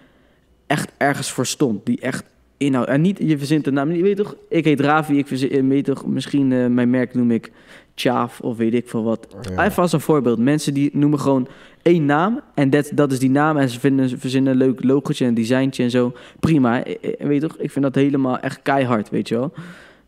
[0.67, 1.87] echt ergens voor stond.
[1.87, 2.25] Die echt
[2.57, 2.87] inhoud.
[2.87, 3.93] En niet, je verzint de naam.
[3.93, 7.53] Je weet toch, ik heet Ravi, ik verzin, weet toch, misschien mijn merk noem ik
[7.99, 9.37] Chaaf of weet ik veel wat.
[9.41, 9.65] Ja.
[9.65, 10.39] Even als een voorbeeld.
[10.39, 11.49] Mensen die noemen gewoon
[11.83, 13.57] één naam en dat, dat is die naam.
[13.57, 16.13] En ze vinden, ze verzinnen een leuk logootje en designtje en zo.
[16.41, 16.85] Prima.
[16.85, 19.53] Eh, eh, Weet je toch, ik vind dat helemaal echt keihard, weet je wel.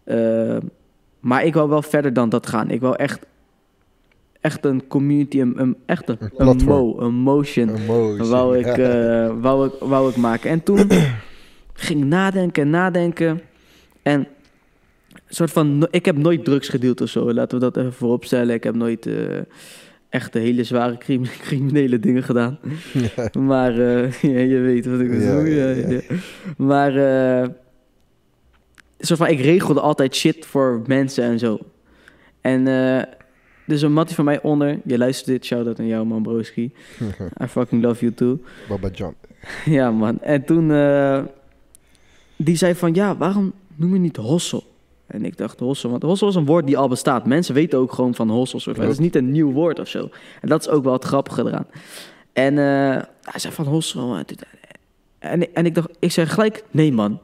[0.04, 0.56] Eh,
[1.20, 2.70] maar ik wou wel verder dan dat gaan.
[2.70, 3.26] Ik wou echt,
[4.40, 8.28] echt een community, een, een, echt een, mo, een motion Een motion.
[8.28, 8.76] wou ik,
[9.40, 10.50] wou, ik, wou ik maken.
[10.50, 10.90] En toen
[11.72, 13.40] ging ik nadenken en nadenken.
[14.02, 14.26] En
[15.28, 17.32] soort van, ik heb nooit drugs gedeeld of zo.
[17.32, 18.54] Laten we dat even vooropstellen.
[18.54, 19.38] Ik heb nooit eh,
[20.08, 22.58] echt de hele zware crim- criminele dingen gedaan.
[23.38, 25.44] Maar eh, ja, je weet wat ik bedoel.
[25.44, 26.00] Ja.
[26.56, 27.54] Maar een
[28.98, 31.58] soort van, ik regelde altijd shit voor mensen en zo.
[32.40, 32.64] En
[33.66, 34.78] dus een mattie van mij onder.
[34.84, 36.72] Je luistert dit, shout-out aan jou man broski.
[37.42, 38.40] I fucking love you too.
[38.68, 39.14] Baba John.
[39.64, 40.22] Ja, man.
[40.22, 40.68] En toen,
[42.36, 44.67] die zei van, ja, waarom noem je niet hossel?
[45.08, 47.26] En ik dacht hossel, want hossel is een woord die al bestaat.
[47.26, 48.60] Mensen weten ook gewoon van hossel.
[48.60, 48.76] soort.
[48.76, 50.08] Het is niet een nieuw woord of zo.
[50.40, 51.66] En dat is ook wel het grappige eraan.
[52.32, 54.16] En eh, hij zei van hossel.
[54.16, 54.46] En, dit-
[55.18, 57.20] en, en ik dacht, ik zei gelijk, nee man.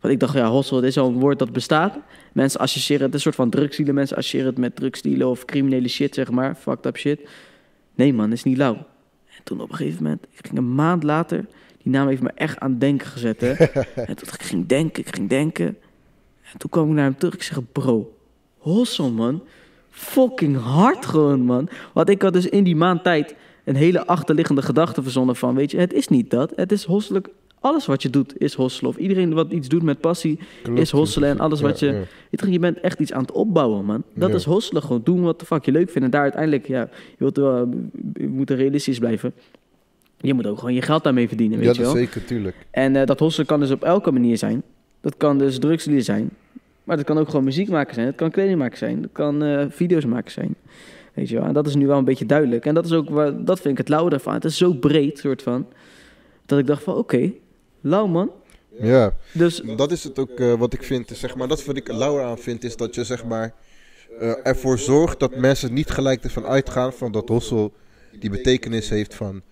[0.00, 1.98] Want ik dacht, ja, hossel, dit is al een woord dat bestaat.
[2.32, 3.94] Mensen associëren het, een soort van drugsdealen.
[3.94, 6.54] Mensen associëren het met drugsdealen of criminele shit, zeg maar.
[6.54, 7.28] Fucked up shit.
[7.94, 8.74] Nee man, is niet lauw.
[9.36, 11.46] En toen op een gegeven moment, ik ging een maand later,
[11.82, 13.40] die naam heeft me echt aan het denken gezet.
[13.40, 13.52] Hè?
[14.08, 15.76] en toen ik ging denken, ik ging denken.
[16.52, 17.34] En toen kwam ik naar hem terug.
[17.34, 18.12] Ik zeg, bro,
[18.58, 19.42] hossel man.
[19.90, 21.68] Fucking hard gewoon, man.
[21.92, 23.34] Want ik had dus in die maand tijd
[23.64, 26.52] een hele achterliggende gedachte verzonnen van, weet je, het is niet dat.
[26.56, 27.28] Het is hosselijk.
[27.60, 28.90] Alles wat je doet is hosselen.
[28.90, 31.28] Of iedereen wat iets doet met passie Klopt, is hosselen.
[31.28, 31.86] En alles wat je...
[32.30, 32.46] ja.
[32.48, 34.02] Je, bent echt iets aan het opbouwen, man.
[34.14, 34.34] Dat Ja.
[34.34, 34.82] is hosselen.
[34.82, 36.04] Gewoon doen wat de fuck je leuk vindt.
[36.04, 37.68] En daar uiteindelijk, ja, je, wilt wel,
[38.14, 39.32] je moet realistisch blijven.
[40.20, 41.92] Je moet ook gewoon je geld daarmee verdienen, weet Ja, je wel.
[41.96, 42.56] zeker, tuurlijk.
[42.70, 44.62] En eh, dat hosselen kan dus op elke manier zijn.
[45.00, 46.30] Dat kan dus drugsdealer zijn.
[46.84, 48.06] Maar dat kan ook gewoon muziek maken zijn.
[48.06, 49.02] Het kan kleding maken zijn.
[49.02, 50.54] Dat kan eh, video's maken zijn.
[51.14, 51.44] Weet je wel.
[51.44, 52.66] En dat is nu wel een beetje duidelijk.
[52.66, 54.34] En dat is ook waar, dat vind ik het lauwe ervan.
[54.34, 55.66] Het is zo breed, soort van.
[56.46, 57.32] Dat ik dacht van, oké,
[57.80, 58.30] lauw man.
[58.80, 61.10] Ja, Dus dat is het ook eh, wat ik vind.
[61.14, 63.54] Zeg maar, dat wat ik er lauwer aan vind, is dat je zeg maar,
[64.18, 67.72] eh, ervoor zorgt dat mensen niet gelijk ervan uitgaan van dat hossel
[68.18, 69.42] die betekenis heeft van,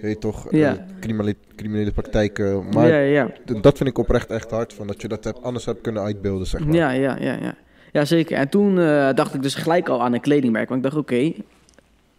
[0.00, 2.68] weet toch, eh, criminele, criminele praktijken.
[2.68, 3.28] Maar ja, ja.
[3.44, 6.02] d- dat vind ik oprecht echt hard, van dat je dat hebt, anders hebt kunnen
[6.02, 6.74] uitbeelden, zeg maar.
[6.74, 7.54] Ja, ja, ja, ja.
[7.92, 8.36] Ja, zeker.
[8.36, 10.68] En toen eh, dacht ik dus gelijk al aan een kledingmerk.
[10.68, 11.32] Want ik dacht, oké,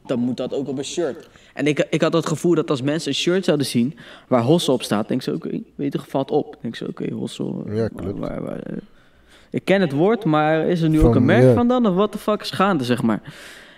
[0.06, 1.30] dan moet dat ook op een shirt.
[1.54, 3.98] En ik, ik had het gevoel dat als mensen een shirt zouden zien
[4.28, 6.58] waar Hossel op staat, denk ze, oké, weet je, valt op.
[6.62, 7.64] Denk ze, oké, Hossel.
[7.68, 8.20] eh, Ja, klopt.
[8.20, 8.64] waar- waar-.
[9.50, 11.86] Ik ken het woord, maar is er nu Van, ook een merk van dan?
[11.88, 13.22] Of wat de fuck is gaande, zeg maar.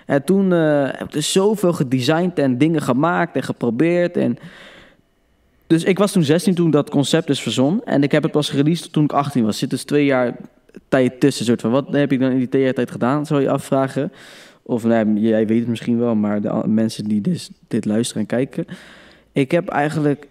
[0.09, 4.17] En toen eh, heb ik zoveel gedesigned en dingen gemaakt en geprobeerd.
[4.17, 4.37] En...
[5.67, 7.83] Dus ik was toen 16 toen dat concept dus verzon.
[7.85, 9.57] En ik heb het pas gereleased toen ik 18 was.
[9.57, 10.35] Zit dus twee jaar
[10.87, 11.45] tijd tussen.
[11.45, 14.11] Soort van, wat heb ik dan in die twee jaar tijd gedaan, zou je afvragen.
[14.61, 18.27] Of nee, jij weet het misschien wel, maar de mensen die dus dit luisteren en
[18.27, 18.65] kijken.
[19.31, 20.27] Ik heb eigenlijk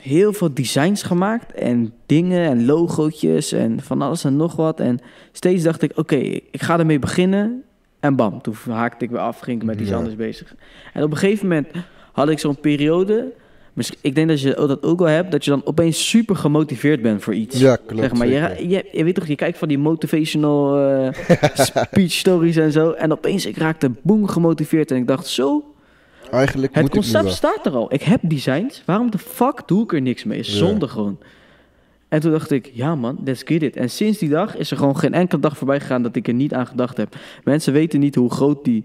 [0.00, 4.80] heel veel designs gemaakt en dingen en logootjes en van alles en nog wat.
[4.80, 4.98] En
[5.32, 6.16] steeds dacht ik, oké,
[6.50, 7.64] ik ga ermee beginnen.
[8.00, 9.96] En bam, toen haakte ik weer af, ging ik met iets Ja.
[9.96, 10.54] anders bezig.
[10.92, 11.68] En op een gegeven moment
[12.12, 13.32] had ik zo'n periode.
[13.72, 17.02] misschien- Ik denk dat je dat ook wel hebt, dat je dan opeens super gemotiveerd
[17.02, 17.58] bent voor iets.
[17.60, 18.02] Ja, klopt.
[18.02, 21.12] Zeg maar, je, je, je weet toch, je kijkt van die motivational eh,
[21.66, 22.90] speech stories en zo.
[22.90, 24.90] En opeens, ik raakte boem gemotiveerd.
[24.90, 25.64] En ik dacht, zo,
[26.30, 27.92] Eigenlijk het moet ik nu concept staat er al.
[27.94, 28.82] Ik heb designs.
[28.86, 30.42] Waarom de fuck doe ik er niks mee?
[30.42, 31.18] Zonde gewoon.
[32.08, 33.76] En toen dacht ik, ja man, let's get it.
[33.76, 36.34] En sinds die dag is er gewoon geen enkele dag voorbij gegaan dat ik er
[36.34, 37.16] niet aan gedacht heb.
[37.44, 38.84] Mensen weten niet hoe groot die,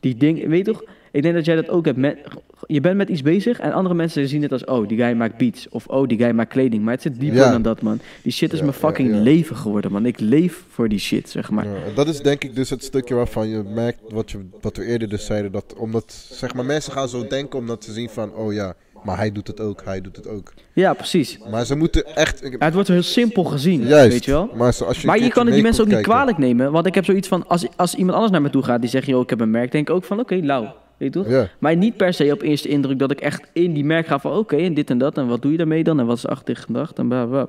[0.00, 0.46] die ding...
[0.46, 0.84] Weet toch?
[1.12, 1.96] Ik denk dat jij dat ook hebt.
[1.98, 2.18] Met,
[2.66, 4.64] je bent met iets bezig en andere mensen zien het als...
[4.64, 5.68] Oh, die guy maakt beats.
[5.68, 6.82] Of oh, die guy maakt kleding.
[6.82, 7.50] Maar het zit dieper Ja.
[7.50, 8.00] dan dat, man.
[8.22, 9.20] Die shit is Ja, mijn fucking ja.
[9.20, 10.06] leven geworden, man.
[10.06, 11.66] Ik leef voor die shit, zeg maar.
[11.94, 15.08] Dat is denk ik dus het stukje waarvan je merkt, wat, je, wat we eerder
[15.08, 18.52] dus zeiden, dat omdat, zeg maar, mensen gaan zo denken omdat ze zien van, oh
[18.52, 18.74] ja,
[19.04, 20.52] maar hij doet het ook, hij doet het ook.
[20.72, 21.38] Ja, precies.
[21.50, 24.50] Maar ze moeten echt, Ja, Het wordt heel simpel gezien, juist, weet je wel.
[24.54, 26.72] maar als je, Maar je kan het die mensen ook niet kwalijk nemen.
[26.72, 29.06] Want ik heb zoiets van, als, als iemand anders naar me toe gaat die zegt,
[29.06, 30.74] joh, ik heb een merk, denk ik ook van, oké, lauw.
[30.96, 31.30] Weet je toch?
[31.32, 34.18] Ja, Maar niet per se op eerste indruk dat ik echt in die merk ga
[34.18, 35.16] van, oké, en dit en dat.
[35.18, 36.00] En wat doe je daarmee dan?
[36.00, 36.98] En wat is achter gedacht?
[36.98, 37.46] En bla, bla.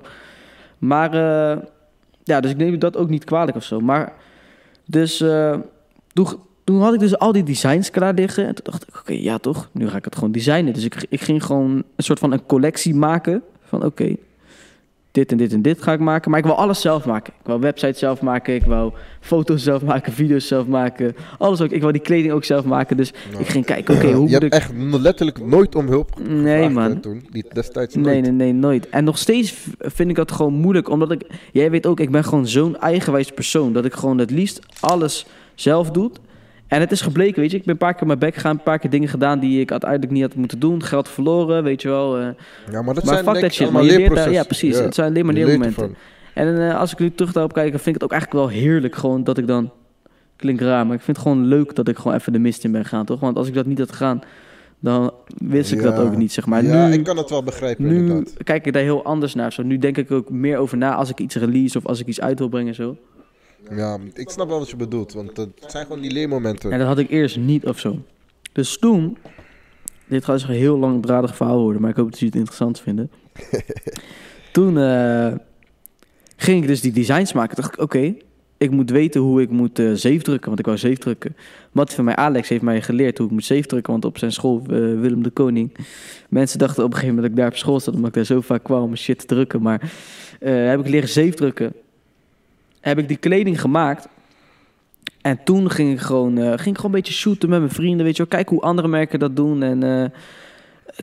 [0.78, 1.58] Maar, eh,
[2.24, 3.80] ja, dus ik neem dat ook niet kwalijk of zo.
[3.80, 4.14] Maar,
[4.86, 5.58] dus, eh,
[6.14, 6.28] toen,
[6.64, 8.48] toen had ik dus al die designs klaar liggen.
[8.48, 10.74] En toen dacht ik, oké, ja toch, nu ga ik het gewoon designen.
[10.74, 13.44] Dus ik, ik ging gewoon een soort van een collectie maken.
[13.64, 14.16] Van, oké,
[15.12, 16.32] dit en dit en dit ga ik maken.
[16.32, 17.34] Maar ik wil alles zelf maken.
[17.40, 18.56] Ik wil websites zelf maken.
[18.56, 21.16] Ik wou foto's zelf maken, video's zelf maken.
[21.38, 21.70] Alles ook.
[21.70, 22.98] Ik wil die kleding ook zelf maken.
[22.98, 24.54] Dus ik ging kijken, oké, hoe je hebt ik...
[24.54, 27.00] echt letterlijk nooit om hulp Nee, gevraagd, man.
[27.00, 27.26] toen.
[27.30, 28.08] Die, destijds nooit.
[28.08, 28.90] Nee, nee, nee, nooit.
[28.90, 31.22] En nog steeds vind ik dat gewoon moeilijk, omdat ik...
[31.52, 35.26] Jij weet ook, ik ben gewoon zo'n eigenwijs persoon, dat ik gewoon het liefst alles
[35.56, 36.12] zelf doe.
[36.72, 38.52] En het is gebleken, weet je, ik ben een paar keer op mijn bek gegaan,
[38.56, 40.84] een paar keer dingen gedaan die ik uiteindelijk niet had moeten doen.
[40.84, 42.18] Geld verloren, weet je wel.
[42.18, 42.24] eh.
[42.72, 43.86] Ja, maar dat Maar zijn fuck ik shit, man.
[43.86, 44.78] Je leert daar- ja, precies.
[44.80, 45.96] Het zijn alleen maar leermomenten.
[46.34, 48.62] En eh, als ik nu terug daarop kijk, dan vind ik het ook eigenlijk wel
[48.62, 49.72] heerlijk gewoon dat ik dan...
[50.36, 52.72] Klinkt raar, maar ik vind het gewoon leuk dat ik gewoon even de mist in
[52.72, 53.20] ben gaan, toch?
[53.20, 54.22] Want als ik dat niet had gedaan,
[54.80, 56.64] dan wist ik dat ook niet, zeg maar.
[56.64, 58.34] ja, nu, ik kan het wel begrijpen nu inderdaad.
[58.44, 59.54] kijk ik daar heel anders naar.
[59.54, 59.64] Zo.
[59.64, 62.22] Nu denk ik ook meer over na als ik iets release of als ik iets
[62.22, 62.76] uit wil brengen.
[62.76, 62.98] Zo.
[63.70, 66.72] Ja, ik snap wel wat je bedoelt, want het zijn gewoon die leermomenten.
[66.72, 68.00] En dat had ik eerst niet of zo.
[68.52, 69.18] Dus toen,
[70.08, 72.80] dit gaat dus een heel langdradig verhaal worden, maar ik hoop dat jullie het interessant
[72.80, 73.12] vinden.
[74.52, 75.34] toen eh,
[76.36, 77.56] ging ik dus die designs maken.
[77.56, 78.16] Dacht ik, oké,
[78.58, 81.36] ik moet weten hoe ik moet eh zeefdrukken, want ik wou zeefdrukken.
[81.72, 84.62] Mattie van mij, Alex, heeft mij geleerd hoe ik moet zeefdrukken, want op zijn school,
[84.62, 85.76] eh, Willem de Koning,
[86.30, 88.26] mensen dachten op een gegeven moment dat ik daar op school zat, omdat ik daar
[88.26, 89.62] zo vaak kwam om shit te drukken.
[89.62, 89.92] Maar
[90.40, 91.74] eh, heb ik leren zeefdrukken.
[92.82, 94.08] Heb ik die kleding gemaakt.
[95.22, 98.06] En toen ging ik gewoon, eh, ging ik gewoon een beetje shooten met mijn vrienden.
[98.06, 99.64] Weet je wel, kijken hoe andere merken dat doen.
[99.64, 100.10] En eh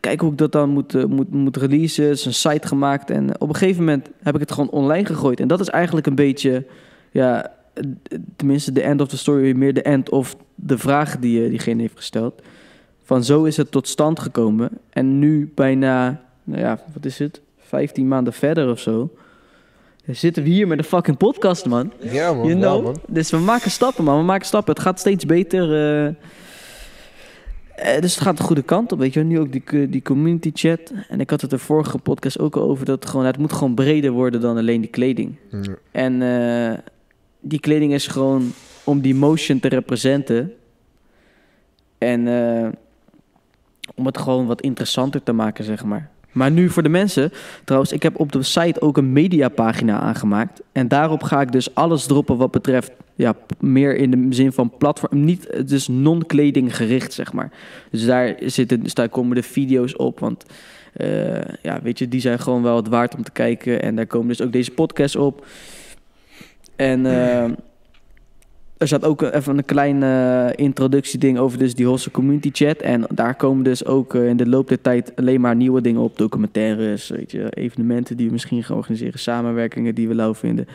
[0.00, 2.10] kijken hoe ik dat dan moet, eh, moet, moet releasen.
[2.10, 3.10] Is een site gemaakt.
[3.10, 5.40] En op een gegeven moment heb ik het gewoon online gegooid.
[5.40, 6.66] En dat is eigenlijk een beetje,
[7.10, 7.52] ja,
[8.36, 9.56] tenminste de end of the story.
[9.56, 12.42] Meer de end of de vraag die diegene heeft gesteld.
[13.02, 14.70] Van zo is het tot stand gekomen.
[14.90, 17.40] En nu bijna, nou ja, wat is het?
[17.58, 19.10] 15 maanden verder of zo.
[20.10, 21.92] Zitten we hier met een fucking podcast, man.
[22.00, 22.84] Ja man, You ja, know?
[22.84, 22.96] man.
[23.08, 24.18] Dus we maken stappen, man.
[24.18, 24.74] We maken stappen.
[24.74, 25.72] Het gaat steeds beter.
[25.74, 26.06] eh.
[27.74, 29.20] Eh, dus het gaat de goede kant op, weet je.
[29.22, 30.92] Nu ook die, die community chat.
[31.08, 32.84] En ik had het de vorige podcast ook al over.
[32.84, 35.36] Dat het, gewoon, het moet gewoon breder worden dan alleen die kleding.
[35.50, 35.74] Ja.
[35.90, 36.78] En eh,
[37.40, 38.52] die kleding is gewoon
[38.84, 40.52] om die motion te representen.
[41.98, 42.68] En eh,
[43.94, 46.10] om het gewoon wat interessanter te maken, zeg maar.
[46.38, 47.32] Maar nu voor de mensen,
[47.64, 50.60] trouwens, ik heb op de site ook een mediapagina aangemaakt.
[50.72, 54.72] En daarop ga ik dus alles droppen wat betreft, ja, meer in de zin van
[54.78, 57.50] platform, niet, dus non-kleding gericht, zeg maar.
[57.90, 60.44] Dus daar, zitten, dus daar komen de video's op, want
[60.92, 63.82] eh, ja, weet je, die zijn gewoon wel het waard om te kijken.
[63.82, 65.46] En daar komen dus ook deze podcasts op.
[66.76, 67.50] En eh,
[68.78, 72.76] er staat ook even een klein eh, introductieding over dus die Hosse Community Chat.
[72.76, 76.00] En daar komen dus ook eh, in de loop der tijd alleen maar nieuwe dingen
[76.00, 76.18] op.
[76.18, 79.18] Documentaires, weet je, evenementen die we misschien gaan organiseren.
[79.18, 80.66] Samenwerkingen die we lauw vinden.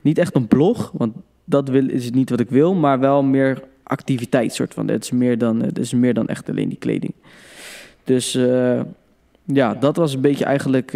[0.00, 1.14] Niet echt een blog, want
[1.44, 2.74] dat wil, is niet wat ik wil.
[2.74, 4.88] Maar wel meer activiteit soort van.
[4.88, 7.14] Het is meer dan, het is meer dan echt alleen die kleding.
[8.04, 8.80] Dus eh,
[9.44, 10.90] ja, dat was een beetje eigenlijk...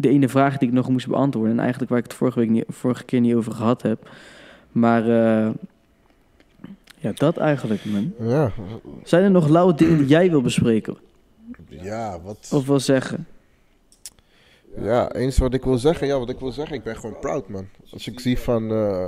[0.00, 1.52] de ene vraag die ik nog moest beantwoorden.
[1.52, 4.08] En eigenlijk waar ik het vorige, week niet, vorige keer niet over gehad heb.
[4.72, 5.48] Maar eh,
[6.98, 8.12] ja, dat eigenlijk, man.
[8.28, 8.52] Ja,
[9.04, 10.96] Zijn er nog lauwe dingen die jij wil bespreken?
[11.68, 12.48] ja, wat...
[12.52, 13.26] Of wil zeggen?
[14.82, 16.06] Ja, eens wat ik wil zeggen.
[16.06, 16.76] Ja, wat ik wil zeggen.
[16.76, 17.66] Ik ben gewoon proud, man.
[17.92, 19.04] Als ik zie van, eh,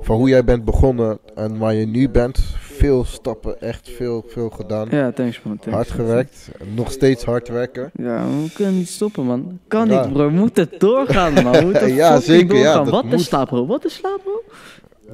[0.00, 2.38] van hoe jij bent begonnen en waar je nu bent.
[2.60, 4.86] Veel stappen, echt veel, veel gedaan.
[4.90, 5.56] Ja, thanks man.
[5.58, 5.74] Thanks.
[5.74, 6.50] Hard gewerkt.
[6.74, 7.90] Nog steeds hard werken.
[7.94, 9.58] Ja, we kunnen niet stoppen, man.
[9.68, 10.04] Kan Ja.
[10.04, 10.26] niet, bro.
[10.26, 11.52] We moeten doorgaan, man.
[11.52, 13.12] We moeten Ja, zeker, ja, dat Wat moet.
[13.12, 13.66] is slaap, bro?
[13.66, 14.42] Wat is slaap, bro?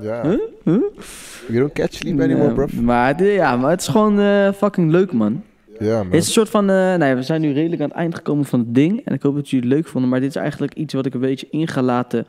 [0.00, 0.22] Ja.
[0.22, 0.38] Huh?
[0.64, 0.82] Huh?
[1.48, 2.82] You don't catch sleep anymore, Nee, bro.
[2.82, 5.42] Maar, het- ja, maar het is gewoon eh, fucking leuk, man.
[5.78, 6.06] Ja, man.
[6.06, 6.70] Het is een soort van...
[6.70, 9.04] eh, nee, we zijn nu redelijk aan het eind gekomen van het ding.
[9.04, 10.10] En ik hoop dat jullie het leuk vonden.
[10.10, 12.26] Maar dit is eigenlijk iets wat ik een beetje in ga laten...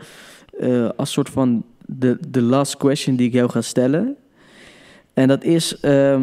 [0.60, 4.16] eh, als soort van de, de last question die ik jou ga stellen.
[5.14, 5.80] En dat is...
[5.80, 6.22] ehm,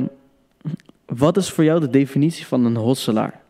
[1.07, 3.41] wat is voor jou de definitie van een hosselaar?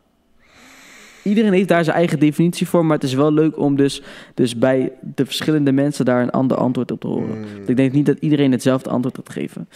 [1.26, 4.02] Iedereen heeft daar zijn eigen definitie voor, maar het is wel leuk om dus,
[4.34, 7.38] dus bij de verschillende mensen daar een ander antwoord op te horen.
[7.38, 7.54] Mm.
[7.56, 9.68] Want Ik denk niet dat iedereen hetzelfde antwoord gaat geven.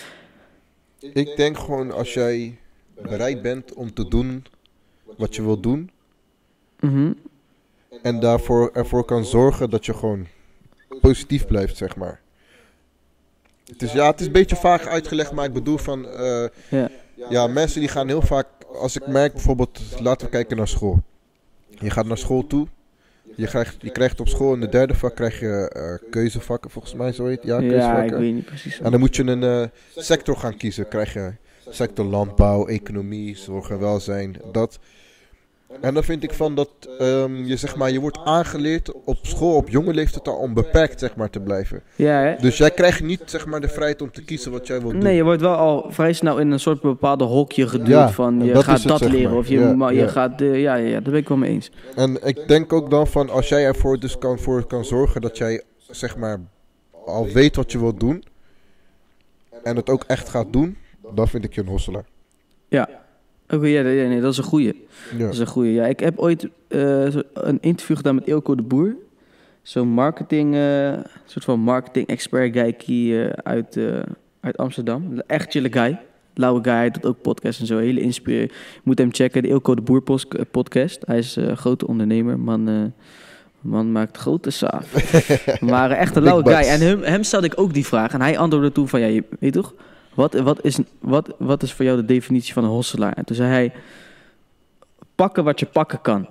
[0.98, 2.58] Ik denk gewoon als jij
[3.02, 4.44] bereid bent om te doen
[5.16, 5.90] wat je wilt doen.
[6.80, 7.12] Mhm.
[8.02, 10.26] En daarvoor ervoor kan zorgen dat je gewoon
[11.00, 12.20] positief blijft, zeg maar.
[13.76, 16.08] Dus ja, het is een beetje vaag uitgelegd, maar ik bedoel van...
[16.08, 16.90] eh, Ja.
[17.30, 18.46] ja, mensen die gaan heel vaak...
[18.80, 21.02] Als ik merk bijvoorbeeld, laten we kijken naar school.
[21.78, 22.66] Je gaat naar school toe.
[23.36, 26.94] Je krijgt, je krijgt op school in de derde vak krijg je eh, keuzevakken, volgens
[26.94, 28.18] mij zo heet Ja, Ja, ik keuzevakken.
[28.18, 28.80] weet niet precies.
[28.80, 29.66] En dan moet je een eh,
[29.96, 30.88] sector gaan kiezen.
[30.88, 31.32] Krijg je
[31.68, 34.78] sector landbouw, economie, zorg en welzijn, dat.
[35.80, 36.68] En dan vind ik van dat
[36.98, 41.00] ehm, je zeg maar, je wordt aangeleerd op school op jonge leeftijd al om beperkt
[41.00, 41.82] zeg maar te blijven.
[41.96, 42.36] Ja, hè?
[42.36, 45.02] Dus jij krijgt niet zeg maar de vrijheid om te kiezen wat jij wilt doen.
[45.02, 48.44] Nee, je wordt wel al vrij snel in een soort bepaalde hokje geduwd Ja, van
[48.44, 49.38] je dat gaat het, dat leren maar.
[49.38, 50.08] of je, Ja, je ja.
[50.08, 50.40] gaat...
[50.40, 51.70] ja, ja, ja, daar ben ik wel mee eens.
[51.96, 55.38] En ik denk ook dan van als jij ervoor dus kan, voor kan zorgen dat
[55.38, 56.40] jij zeg maar
[57.06, 58.24] al weet wat je wilt doen
[59.62, 60.76] en het ook echt gaat doen,
[61.14, 62.04] dan vind ik je een hosselaar.
[63.52, 64.86] Oké, ja, ja, nee, dat is een goeie.
[65.16, 65.24] Ja.
[65.24, 65.72] Dat is een goeie.
[65.72, 68.94] Ja, ik heb ooit eh, een interview gedaan met Eelco de Boer.
[69.62, 70.92] Zo'n marketing, eh,
[71.24, 73.78] soort van marketing expert guy eh, uit,
[74.40, 75.20] uit Amsterdam.
[75.26, 75.98] Echt chille guy.
[76.34, 77.78] Lauwe guy, hij doet ook podcast en zo.
[77.78, 78.50] Hele inspirerend.
[78.50, 80.02] Je moet hem checken, de Eelco de Boer
[80.50, 81.02] podcast.
[81.06, 82.38] Hij is een grote ondernemer.
[82.38, 82.92] Man,
[83.60, 84.92] man maakt grote saaf.
[85.60, 86.68] maar echt een lauwe guy.
[86.68, 88.12] En hem, hem stelde ik ook die vraag.
[88.12, 89.74] En hij antwoordde toen van, ja, je weet toch...
[90.14, 93.12] Wat, wat, is, wat, wat is voor jou de definitie van een hosselaar?
[93.12, 93.72] En toen zei hij,
[95.14, 96.28] pakken wat je pakken kan.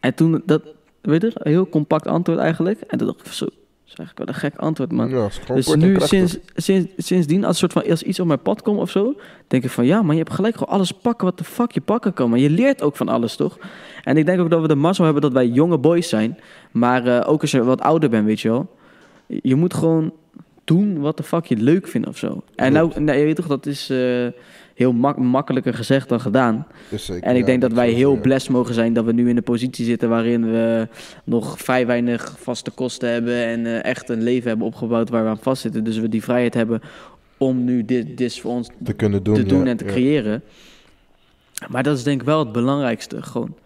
[0.00, 0.62] En toen, dat,
[1.00, 2.80] weet je, een heel compact antwoord eigenlijk.
[2.80, 3.54] En toen dacht ik, zo, dat
[3.86, 5.08] is eigenlijk wel een gek antwoord, man.
[5.08, 8.78] Ja, dus nu, sinds, sinds, sindsdien, als, soort van, als iets op mijn pad komt
[8.80, 9.14] of zo,
[9.46, 11.80] denk ik van, ja, man, je hebt gelijk gewoon alles pakken wat de fuck je
[11.80, 12.30] pakken kan.
[12.30, 13.58] Maar je leert ook van alles, toch?
[14.02, 16.38] En ik denk ook dat we de mazzel hebben dat wij jonge boys zijn.
[16.70, 18.76] Maar eh, ook als je wat ouder bent, weet je wel.
[19.26, 20.12] Je moet gewoon
[20.64, 22.42] doen wat de fuck je leuk vindt of zo.
[22.54, 24.26] En nou, nou, je weet toch, dat is eh,
[24.74, 26.66] heel mak- makkelijker gezegd dan gedaan.
[26.90, 29.28] Dus zeker, En ik ja, denk dat wij heel blessed mogen zijn dat we nu
[29.28, 30.88] in de positie zitten waarin we
[31.24, 35.28] nog vrij weinig vaste kosten hebben en eh, echt een leven hebben opgebouwd waar we
[35.28, 35.84] aan vastzitten.
[35.84, 36.80] Dus we die vrijheid hebben
[37.38, 39.90] om nu dit, dit voor ons te kunnen doen, te doen ja, en te ja.
[39.90, 40.42] creëren.
[41.68, 43.56] Maar dat is denk ik wel het belangrijkste, gewoon.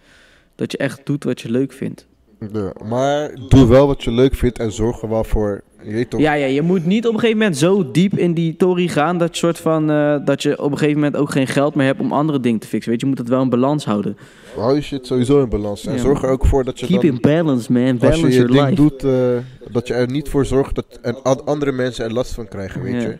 [0.55, 2.07] Dat je echt doet wat je leuk vindt.
[2.53, 5.63] Ja, maar doe wel wat je leuk vindt en zorg er wel voor.
[5.83, 6.21] Je weet toch?
[6.21, 9.19] Ja, ja, je moet niet op een gegeven moment zo diep in die tory gaan
[9.19, 11.87] dat, je soort van, eh, dat je op een gegeven moment ook geen geld meer
[11.87, 12.91] hebt om andere dingen te fixen.
[12.91, 14.17] Weet je, je moet het wel in balans houden.
[14.57, 15.87] Hou je shit sowieso in balans.
[15.87, 17.91] En Ja, zorg er ook voor dat je Keep dan, in balance, man.
[17.91, 18.75] als Balance je je your ding life.
[18.83, 22.33] doet, eh, dat je er niet voor zorgt dat en an- andere mensen er last
[22.35, 23.09] van krijgen, weet Ja.
[23.09, 23.19] je.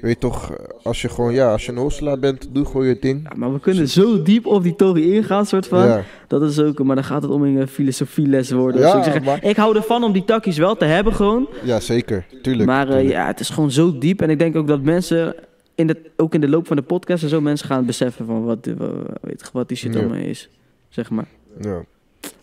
[0.00, 2.96] Weet toch, eh, als je gewoon, ja, als je een hosselaar bent, doe gewoon je
[3.00, 3.20] ding.
[3.30, 5.86] Ja, maar we kunnen zo diep op die tory ingaan, soort van.
[5.86, 8.80] Ja, Dat is ook, maar dan gaat het om een filosofieles worden.
[8.80, 8.96] Ja.
[8.96, 11.48] Ik, zeg, maar- ik hou ervan om die takjes wel te hebben gewoon.
[11.64, 12.26] ja, zeker.
[12.42, 12.68] Tuurlijk.
[12.68, 14.22] maar eh, ja, het is gewoon zo diep.
[14.22, 15.34] En ik denk ook dat mensen,
[15.74, 18.44] in de, ook in de loop van de podcast en zo, mensen gaan beseffen van
[18.44, 18.74] wat, eh,
[19.20, 20.00] weet, je, wat die shit Ja.
[20.00, 20.48] allemaal is.
[20.88, 21.28] Zeg maar.
[21.60, 21.84] Ja.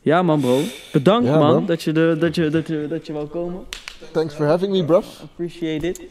[0.01, 0.59] Ja man bro,
[0.91, 1.65] bedankt man, man.
[1.65, 3.59] Dat, je de, dat, je, dat, je, dat je wou komen.
[4.11, 5.01] Thanks for having me, bro.
[5.23, 6.01] Appreciate it.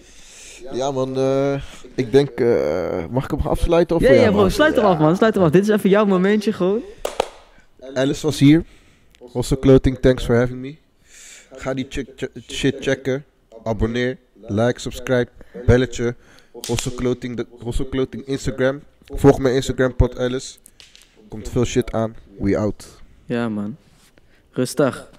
[0.72, 1.16] Ja, man.
[1.16, 1.62] eh,
[1.94, 3.96] ik denk, eh, mag ik hem afsluiten?
[3.96, 4.50] Of Ja, ja bro, man?
[4.50, 5.50] sluit hem af man, sluit hem af.
[5.50, 6.82] Dit is even jouw momentje gewoon.
[7.94, 8.64] Alice was hier.
[9.34, 10.76] Also Clothing, thanks for having me.
[11.56, 11.86] Ga die
[12.48, 13.24] shit checken.
[13.64, 15.28] Abonneer, like, subscribe,
[15.66, 16.14] belletje.
[16.68, 18.80] Also Clothing, de, also Clothing Instagram.
[19.04, 20.56] Volg mijn Instagram, pot Alice.
[21.28, 22.14] Komt veel shit aan.
[22.38, 22.86] We out.
[23.26, 23.76] Ja man.
[24.52, 25.10] Rustig.